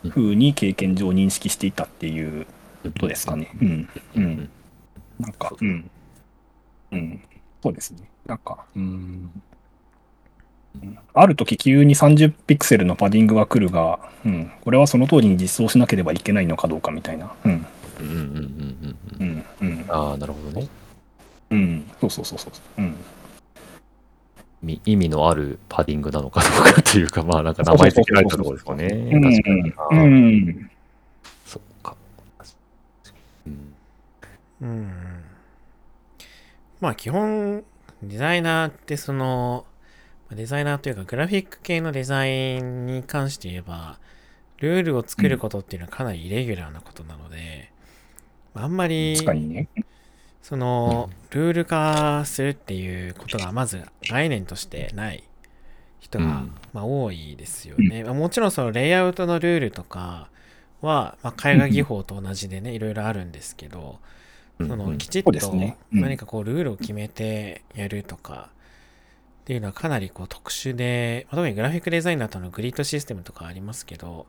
[0.08, 2.46] ふうに経験上認識していたっていう
[2.82, 3.50] ことですかね。
[3.60, 3.88] うん。
[4.16, 4.50] うん。
[5.20, 5.90] なんか、うん。
[6.92, 7.20] うん。
[7.62, 8.08] そうですね。
[8.26, 8.82] なんか、うん。
[10.82, 17.32] うんある時急に30ピクセルのパディングが来るが、うん、これはその通りに実装しなければいけないのかどうかみたいな。
[17.44, 17.66] うん。
[18.00, 18.96] うんうんうんうんう。
[19.20, 19.44] うんん。
[19.62, 19.84] うん。
[19.88, 20.68] ああ、なるほどね。
[21.50, 21.90] うん。
[22.00, 22.52] そうそうそうそう。
[22.76, 22.94] うん。
[24.62, 28.86] み意味のあるパディングなのかどうかっていうか、まあなんか名前付けられたところですかね。
[28.86, 29.72] うん確かに。
[29.76, 30.70] あうーん。
[31.46, 31.96] そっか。
[33.46, 33.74] うん
[34.60, 35.05] うん。
[36.80, 37.64] まあ基本、
[38.02, 39.64] デザイナーってその、
[40.30, 43.98] デザイナーというかグラフィック系のデザインに関して言えば、
[44.58, 47.72] ルールを作ることっていうのはかなりイレギュラーなことなので、
[48.54, 49.16] あんまり。
[50.42, 55.24] その、ルール化するっていうことがまず概念としてない
[55.98, 58.04] 人が、うんまあ、多いですよね。
[58.04, 60.30] まあもちろんそのレイアウトのルールとか
[60.82, 64.15] は、まあ、絵画技法と同じでね、いろいろあるんですけど、うん
[64.58, 65.32] そのきちっと
[65.92, 68.50] 何かこうルールを決めてやるとか。
[69.42, 74.26] っていうのはかなりこう特殊で、まあ特にグラフィックデザインだとあのグリッドシステムとかありますけど、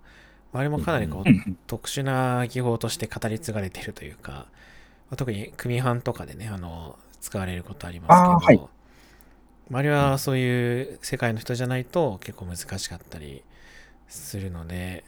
[0.54, 4.46] あれもかなりこううん特殊な技法として語り継がれているというか、ま
[5.14, 8.70] あ特に組版とかでね、あの、使われることありますけど、
[9.74, 13.44] あれはそういう世界の人じゃないと結構難しかったり
[14.08, 15.04] するので、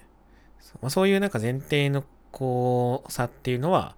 [0.82, 3.95] まあ、そういうなんか前提のこう差っていうのは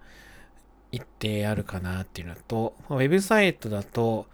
[0.92, 4.26] 一定あるかなっていうのと、まあウェブサイトだと、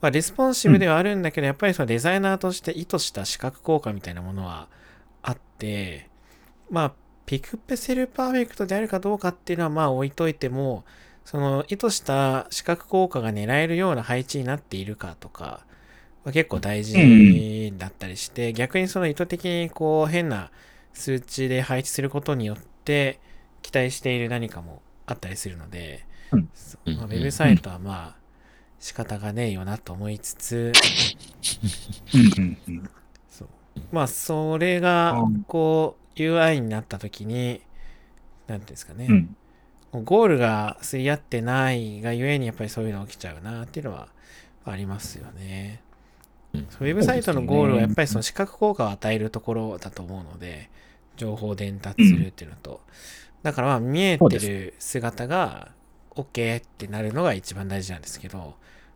[0.00, 4.68] まあ、レスポンシブではあるんだけど、やっぱりそのデザイナーとして意図した視覚効果みたいなものは
[5.22, 6.08] あって、
[6.70, 6.92] まあ、
[7.26, 10.84] ピク pixel perfect であるかどうかっていうのはまあ置いといても、
[11.24, 15.64] その意図した視覚効果が狙えるような配置になっているかとか、
[16.24, 20.50] は結構大事だったりして、逆にその意図的にこう変な
[20.92, 23.20] 数値で配置することによって
[23.62, 26.48] 期待している何かもあったりするので、うん。
[26.96, 27.18] まあ、ウうん。
[27.18, 28.20] ェブサイトはまあ
[28.80, 30.72] 仕方がねえよなと思いつつ、
[32.14, 32.20] うん。
[32.20, 32.58] うん。
[32.68, 32.90] うん。
[33.30, 33.48] そう。
[33.92, 35.44] まあそれがうん。
[35.46, 37.60] こう UI になった時に、
[38.48, 39.36] なんていうんですかね、うん。
[39.92, 44.08] ゴールが吸い合ってないがゆえにやっぱりそういうの起きちゃうなっていうのは
[44.64, 45.80] ありますよね。
[46.54, 46.68] うん。
[46.80, 50.70] ウェブサイトのゴールはやっぱりその視覚効果を与えるところだと思うので、
[51.16, 52.80] 情報を伝達するっていうのと、
[53.42, 55.68] だからまあ見えてる姿が
[56.14, 58.44] OK ってなるのが一番大事なんですけど、ま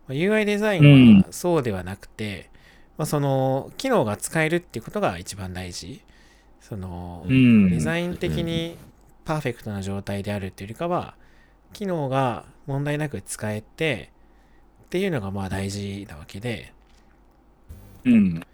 [0.09, 2.49] あ UI デザインはそうではなくて、
[2.97, 6.01] まあその機能が使えるっていうことが一番大事。
[6.61, 7.69] その、うん。
[7.69, 8.77] デザイン的に
[9.23, 11.15] パーフェクトな状態であるっていうよりかは、
[11.73, 14.11] 機能が問題なく使えて、
[14.85, 16.73] っていうのがまあ大事なわけで、
[18.03, 18.47] うんうん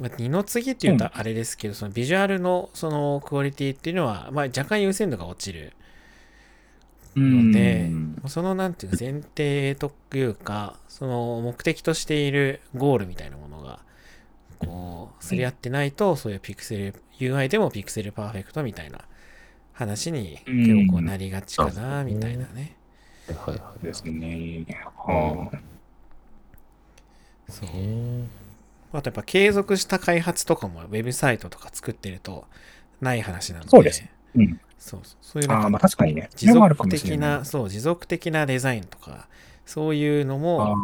[0.00, 5.72] まあ、二の次っていうとあれですけど、そのビジュアルのそのクオリティっていうのは、まあ、若干優先度が落ちる
[7.16, 7.90] ので、
[8.26, 13.80] そのなんていうか前提というか、その目的としているゴールみたいなものが、
[14.58, 19.00] こう、すり合ってないと、そういうピクセル、UI でもピクセルパーフェクトみたいな
[19.72, 22.76] 話に結構こうなりがちかな、みたいなね。
[23.28, 24.66] はいはですね。
[24.96, 25.56] はあ
[27.48, 27.68] そう
[28.98, 32.46] あとやっぱ継続した開発とかもウェブサイトとか作ってると
[33.00, 34.04] ない話なので、そうです。
[34.36, 34.60] うん。
[34.78, 36.30] そうそういうなんかああ、まあ確かにね。
[36.36, 39.28] 持続的な、そう、持続的なデザインとか、
[39.66, 40.78] そういうのあも、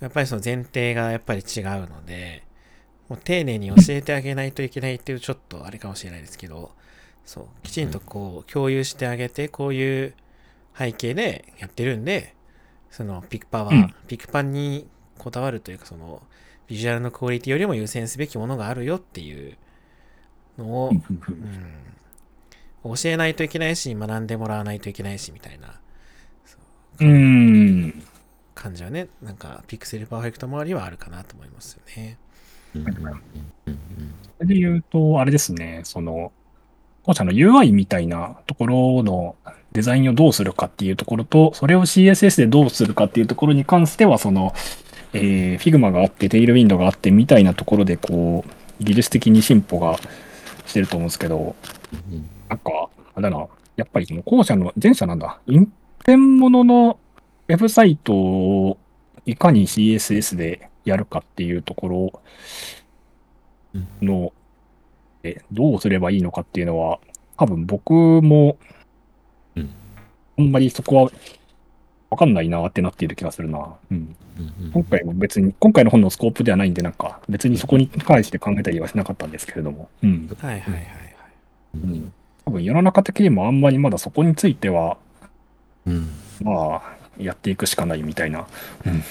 [0.00, 2.44] やっぱりその前提がやっぱり違うので、
[3.08, 6.72] もう丁寧に教えてあげないといけないっていうちょっとあれかもしれないですけど、
[7.24, 10.14] そう、きちんとこう共有してあげて、こういう
[10.78, 12.34] 背景でやってるんで、
[12.90, 13.94] そのピクパは、うん。
[14.08, 14.88] ピクパンに
[15.18, 16.22] こだわるというか、その
[16.68, 19.56] ビジュアルのクオリティよりも優先すべきものがあるよっていう
[20.58, 20.96] のを、うん。
[20.96, 21.48] うんう
[22.84, 25.80] うんん、教えないといけないし、学んでもらわないといけないし、みたいな
[27.00, 27.94] うん。
[28.54, 32.18] 感じはね、なんか、ピクセルパーフェクト周りはあるかなと思いますよね。
[32.74, 32.82] うん。
[32.82, 32.88] うん。
[32.96, 33.22] うん。
[33.66, 34.14] うん。
[34.36, 36.32] それで言うと、あれですね、その、
[37.04, 39.36] 後者の UI みたいなところの
[39.72, 44.54] デザインをどうするかっていうところと、それを CSS でどうするかっていうところに関しては、その、
[45.12, 49.98] えー、Figma があって、テイルウィンドウがあってみたいなところで、こう、技術的に進歩が
[50.66, 51.56] してると思うんですけど、
[52.12, 52.28] うん。
[52.48, 52.70] なんか、
[53.14, 53.46] あれだな、
[53.76, 55.72] やっぱりその後者の、前者なんだ、イン
[56.04, 56.98] テンものの
[57.48, 58.78] ウェブサイトを
[59.24, 61.88] いかに CSS でやるかっていうとこ
[63.74, 64.32] ろの、
[65.22, 67.00] えどうすればいいのかっていうのは、
[67.36, 68.56] 多分僕も
[69.58, 69.70] うん、
[70.38, 71.10] あんまりそこは
[72.10, 73.76] わかんないなってなっている気がするな。
[73.90, 74.16] うん。
[74.72, 79.88] 今回も別に、今回の本のスコープではないんで、なんか別にそこに関して考えたりはしなかったんですけれども。
[80.02, 80.28] うん。
[80.40, 80.84] はいはいはいはい。
[81.74, 82.12] うん
[82.44, 84.96] 多分世の中的にもあんまりまだそこについては、
[85.86, 86.08] うん
[86.40, 88.46] まあ、やっていくしかないみたいな、
[88.86, 89.02] うん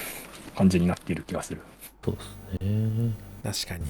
[0.58, 1.62] 感じになっている気がする。
[2.04, 2.22] そうで
[2.58, 3.14] すね。
[3.44, 3.86] 確か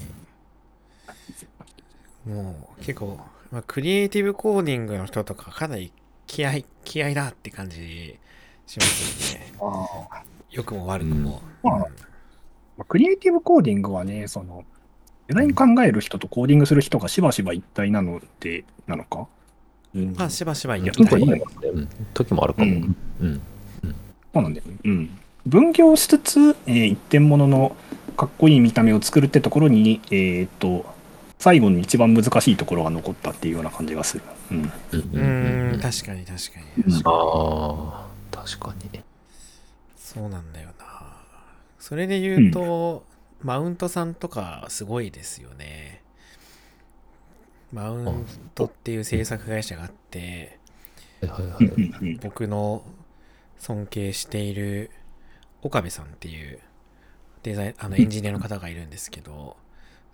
[2.28, 2.34] に。
[2.34, 3.18] もう、結構、
[3.50, 5.90] まあ、クリエイティブコーディングの人とかかなり
[6.26, 8.18] 気合い、気合いだって感じ
[8.68, 9.52] しますよね。
[9.60, 11.42] あ良くも悪くも。
[11.64, 11.86] うんま
[12.80, 14.64] あクリエイティブコーディングはね、その、
[15.26, 19.26] デザイン考える人とコーディングする人がしばしば一体なので、なのか？
[19.94, 22.70] うんまあ、しばしばいや言ったりそうだねうん時もあるかも。
[22.70, 23.40] うんうん
[24.32, 24.76] そうなんだよね。
[24.84, 25.10] うん。
[25.46, 27.74] 分業しつつ、えー一点物の
[28.16, 30.84] かっこいい見た目を作るってところに、えーっと、
[31.38, 34.22] 最後に一番難しいところが残ったっていうような感じがする。
[34.52, 34.72] うん。
[34.92, 36.84] うんううん確かに確かに。
[36.86, 38.07] うんああ、
[38.48, 39.02] 確かに。
[39.96, 41.16] そうなんだよな。
[41.78, 43.04] それで言うと、
[43.42, 46.02] マウントさんとかすごいですよね。
[47.72, 50.58] マウントっていう制作会社があって、
[52.22, 52.82] 僕の
[53.58, 54.90] 尊敬している
[55.62, 56.60] 岡部さんっていう
[57.42, 59.56] デザイン、あのエンジニアの方がいるんですけど、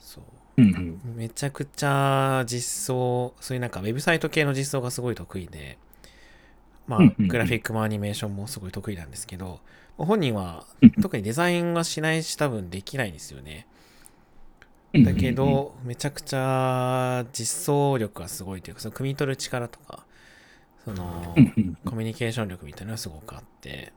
[0.00, 0.24] そう。
[0.56, 0.64] うん
[1.06, 5.78] うんめちゃくちゃ実装、そういうなんかウェブサイト系の実装がすごい得意で、
[6.86, 9.60] まあグラフィックもアニメーションもすごい得意なんですけど、
[9.96, 13.66] 本人はうん特にデザインはしないし多分できないんですよね。
[14.92, 20.06] うんだけど、めちゃくちゃ実装力がすごいというか、その汲み取る力とか、
[20.84, 21.34] その
[21.84, 23.92] コミュニケーション力みたいなのがすごくあって、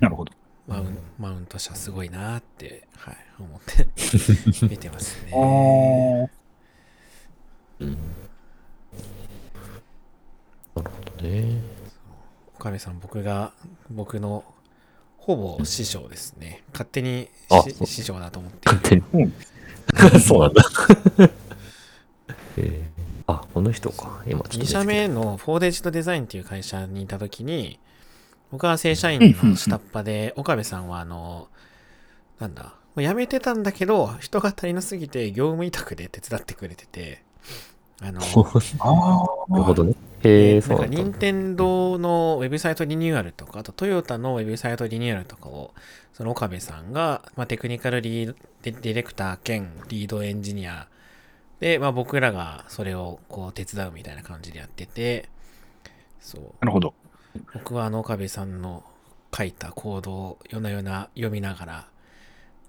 [0.00, 0.32] なるほど。
[0.66, 3.86] マウンマウント社すごいなって、はい、思って
[4.68, 6.30] 見てますね。
[7.80, 7.98] うん。
[10.76, 11.60] なるほどね。
[12.58, 13.52] 岡部さん、僕が、
[13.90, 14.44] 僕の
[15.18, 16.62] ほぼ師匠ですね。
[16.72, 17.28] 勝手に
[17.84, 18.58] 師匠だと思って。
[18.64, 19.02] 勝手に。
[19.12, 19.32] うん
[20.20, 20.64] そうなんだ。
[22.56, 22.96] えー
[23.28, 24.22] あ、この人か。
[24.26, 24.80] 今ちょっと2見つけた。
[24.80, 27.78] 社目のフォーデジットデザインっていう会社にいたときに、
[28.52, 31.48] 僕は正社員の下っ端で、岡部さんはあの、
[32.38, 37.22] なんだ、もう辞めてたんだけど、人が足りなすぎて業務委託で手伝ってくれてて、
[38.00, 38.20] あの、
[38.78, 39.94] あなるほどね。
[40.26, 45.72] へえ、でそうなんか任天堂のウェブサイトリニューアルとか、あとトヨタのウェブサイトリニューアルとかを、
[46.12, 50.88] その岡部さんが、まあ、テクニカルリードデディレクター兼リードエンジニア
[51.60, 55.28] で、まあ、僕らがそれをこう手伝うみたいな感じでやってて、
[56.20, 56.42] そう。
[56.60, 56.94] なるほど。
[57.52, 58.82] 僕はあの岡部さんの
[59.36, 61.86] 書いたコードを夜な夜な読みながら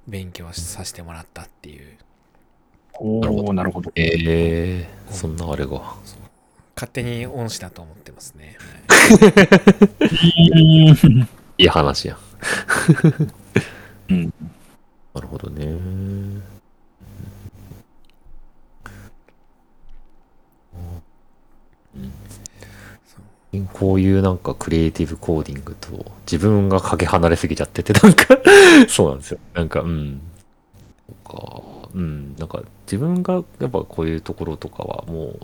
[0.08, 1.98] 勉強させてもらったっていう、
[3.00, 3.92] おおなるほど。
[3.96, 5.96] ええ、そんなあれが。
[6.78, 8.56] 勝手に恩師だと思ってますね。
[11.58, 12.18] いい話やん。
[14.10, 14.34] うん
[15.16, 15.76] なるほどね。
[23.74, 28.38] こういうなんかクリエイティブコーディングと自分がかけ離れすぎちゃってて、なんか
[28.88, 29.40] そうなんですよ。
[29.56, 30.10] なんか、うん。
[30.12, 30.20] なん
[31.26, 31.62] か、
[31.92, 32.36] うん。
[32.38, 35.40] なんか自分がやっぱこういうところとかはもう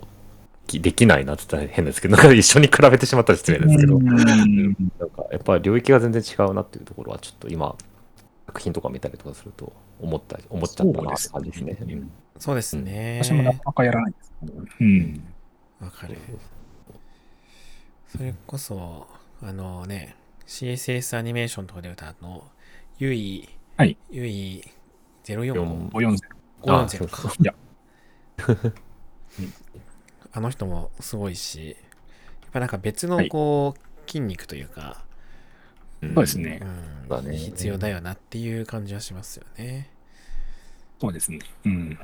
[0.66, 7.76] きできないなって言ったら変ですけど、なんか一緒に比べてしまったら失礼ですけど、うんなんかやっぱり領域が全然違うなっていうところはちょっと今、
[8.46, 12.02] 作品とか見たりとかすると思ったり、思っちゃったなって感じですね。
[12.38, 13.24] そうですねうん。
[13.24, 14.32] 私もなかなかやらないです。
[14.80, 15.24] うん。
[15.80, 16.16] わかる。
[18.08, 19.06] それこそ、
[19.42, 22.44] あのね、CSS アニメーションとかで歌うあの、
[22.98, 23.96] ゆい、はい。
[24.10, 24.64] ゆい
[25.24, 26.18] 045、540。
[26.66, 27.32] あ540か。
[27.40, 27.54] いや、
[30.36, 31.76] あの人もすごいし、
[32.42, 35.04] やっぱなんか別のはいこう、筋肉というか、
[36.02, 37.06] そうですねう。
[37.06, 39.90] ん、だね必要だよなっていう感じはしますよね。
[41.00, 41.38] そうですね。
[41.64, 41.98] うん。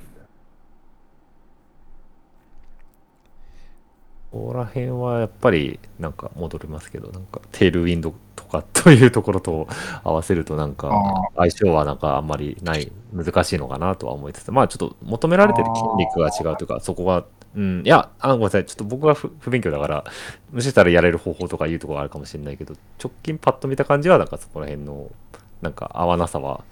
[4.31, 9.67] ここら辺はやっぱりなんか戻りますけど、なんかテールウィンドとかというところと
[10.05, 10.89] 合わせるとなんか
[11.35, 17.25] 相性はなんかあんまりない、難しいのかなとは思いつつ、まあちょっと求められてる筋肉が違うというか、そこが、
[17.57, 20.05] うん、いや、あごめんなさい、ちょっと僕は不不勉強だから、
[20.53, 25.11] もしかしたらやれる方法とかいうところがあるかもしれないけど、直近パッと見た感じはなんかそこら辺の
[25.63, 26.63] なんか合わなさは、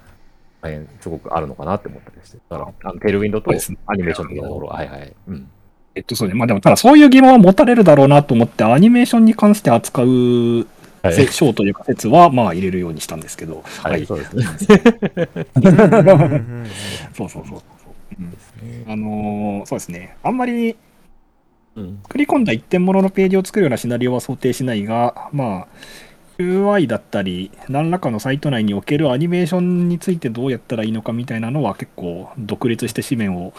[0.60, 5.12] 大変すごくあるのかなって思ったりして、だからあのテールウィンドとそうですねアニメーション的なところは、はいはい。
[5.28, 5.48] うん。
[5.94, 6.34] えっと、そうね。
[6.34, 10.66] まあでも、ただそういう疑問は持たれるだろうなと思って、アニメーションに関して扱う
[11.00, 11.54] はい。
[11.54, 13.62] というか説は、まあ入れるようにしたんですけど。
[13.82, 14.44] はい、そうですね。
[17.14, 17.77] そうそうそうそ
[18.18, 18.22] う。
[18.22, 20.16] うんあのーそうですね。
[20.22, 20.76] あんまり
[21.78, 22.00] うん。
[22.02, 25.66] 作り込んだ一点物のページを作るようなシナリオは想定しないが、まあ、
[26.38, 33.52] UI だったり、何らかのサイト内におけるアニメーションについてどうやったらいいのかみたいなのは結構独立して紙面を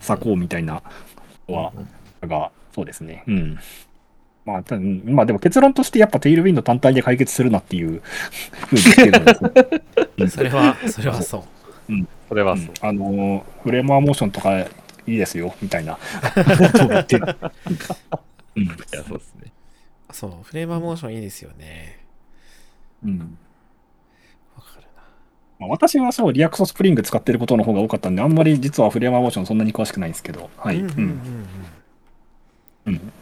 [0.00, 0.82] 割こうみたいな
[1.48, 1.72] のは、
[2.22, 3.24] が、そうですね。
[3.26, 3.58] うん。
[4.44, 8.02] まあ、たまあでも結論としてやっぱ Tailwind 単体で解決するなっていう
[8.66, 11.44] ふうにしてるんですね それは、それはそ
[11.88, 11.92] う。
[12.32, 14.66] それはうんあのーフレームアーモーションとかい
[15.06, 17.26] いですよみたいなことを言ってる。
[18.56, 19.52] うんいや、そうですね。
[20.12, 21.98] そう、フレーバーモーションいいですよね。
[23.04, 23.38] うん
[24.56, 25.02] わかるな。
[25.58, 30.78] まあ私はそう、 React Spring 使ってることの方が多かったんで、あんまり実はフレームアーモーションそんなに詳しくないんですけど、はい。
[30.80, 31.50] うんうんうん
[32.86, 33.12] うんうん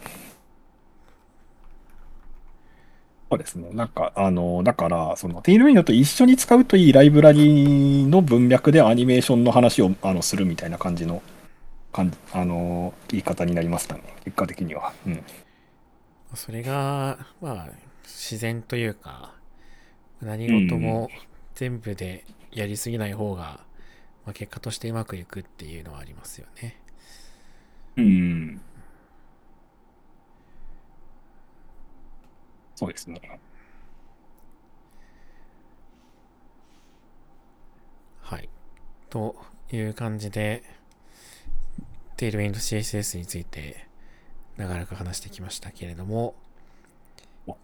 [3.31, 3.69] そうですね。
[3.71, 11.21] なんか、あの、だから、その、テイルウィンドと一緒に使うといいライブラリの文脈でアニメーションの話をあのするみたいな感じの、
[11.93, 14.01] かんあの、言い方になりましたね。
[14.25, 14.91] 結果的には。
[15.07, 15.23] うん。
[16.33, 17.69] それが、まあ、
[18.03, 19.33] 自然というか、
[20.21, 21.09] 何事も
[21.55, 23.61] 全部でやりすぎない方が、
[24.25, 26.75] まあ、結果としてうまくいくっていうのはありますよね。
[27.95, 28.61] うん。
[32.81, 33.39] そうですね。
[38.21, 38.49] はい。
[39.11, 39.35] と
[39.71, 40.63] いう感じで、
[42.17, 43.85] テールウィンド CSS について
[44.57, 46.33] 長らく話してきましたけれども
[47.45, 47.55] お、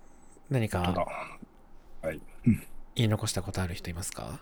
[0.51, 0.81] 何か
[2.03, 2.21] はい。
[2.93, 4.39] 言い残したことある人いますか？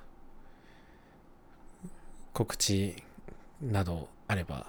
[2.34, 3.01] 告知
[3.61, 4.67] などあれば。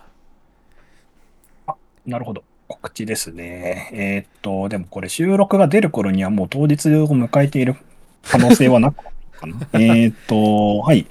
[2.04, 2.44] なるほど。
[2.68, 3.90] 告知ですね。
[3.92, 7.76] えーっと、でもこれ収録が出る頃にはもう当日を迎えている
[8.22, 9.04] 可能性はなく
[9.36, 9.56] かな。
[9.74, 11.06] えーっと、はい。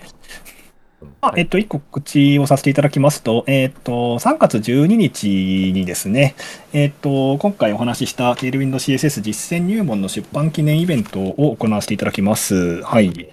[1.22, 6.36] あえっと、一個告知をさせていただきますと、えっと、3月12日にですね、
[6.74, 12.82] えっと、今回お話しした Tailwind CSS 実践入門の出版記念イベントを行わせていただきます。
[12.84, 13.30] はい。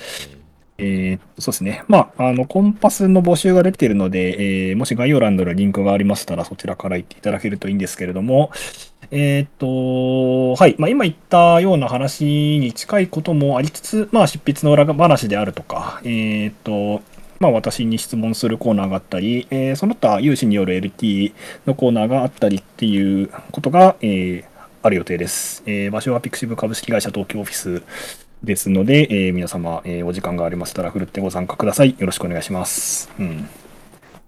[0.83, 1.85] えーそうですね。
[1.89, 8.51] まあ、あの、コンパスの募集が出ているので、えーもし概要欄のリンクがありましたら、そちらから行っていただけるといいんですけれども、
[9.11, 10.75] えーっと、はい。
[10.79, 17.03] まあ、今言ったような話に近いこともありつつ、まあ、執筆の裏話であるとか、えっと、
[17.39, 21.33] まあ、私に質問するコーナーがあったり、えその他、有志による LT
[21.67, 24.45] のコーナーがあったりっていうことが、え
[24.85, 25.63] ある予定です。
[25.67, 27.83] え場所はピクシブ株式会社東京オフィス
[28.43, 31.95] ですので、えー皆様、えーお時間がありましたら、ふるってご参加ください。
[31.99, 33.11] よろしくお願いします。
[33.19, 33.49] うん。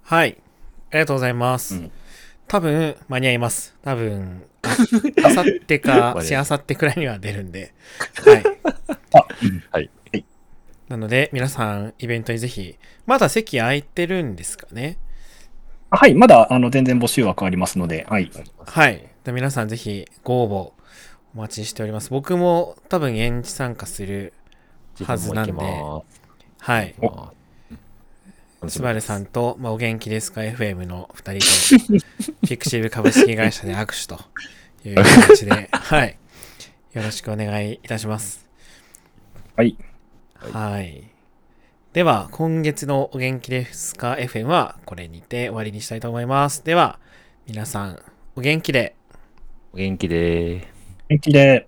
[0.02, 0.36] はい。
[0.90, 1.74] ありがとうございます。
[1.76, 1.90] うん
[2.46, 3.74] 多分、間に合います。
[3.82, 4.42] 多分、
[5.24, 7.72] あさってか、しあさってくらいには出るんで。
[8.22, 8.42] はい。
[9.14, 9.90] あ、うんはい。
[10.90, 14.98] なので、皆さん、イベントにぜひ、まだ席空いてるんですかね？
[15.90, 16.12] はい。
[16.14, 18.30] まだ、あの、全然募集枠ありますので、はい。
[18.66, 19.06] はい。
[19.24, 20.73] で皆さん、ぜひ、ご応募、
[21.34, 22.10] お待ちしております。
[22.10, 24.32] 僕も多分、現地参加する
[25.04, 26.94] はずなんで、はい。
[27.00, 36.16] おスバルさんと、まあ、お元気ですか？FM の2人と、ピクシブ株式会社で握手という形で、はい。
[36.92, 38.48] よろしくお願いいたします。
[39.56, 39.76] はい。
[40.52, 41.10] はい。
[41.92, 46.64] では、今月のお元気ですか？FM はこれにて終わりにしたいと思います。
[46.64, 47.00] では、
[47.46, 48.02] 皆さん、
[48.36, 48.94] お元気で。
[49.72, 50.73] お元気で
[51.14, 51.66] 平気で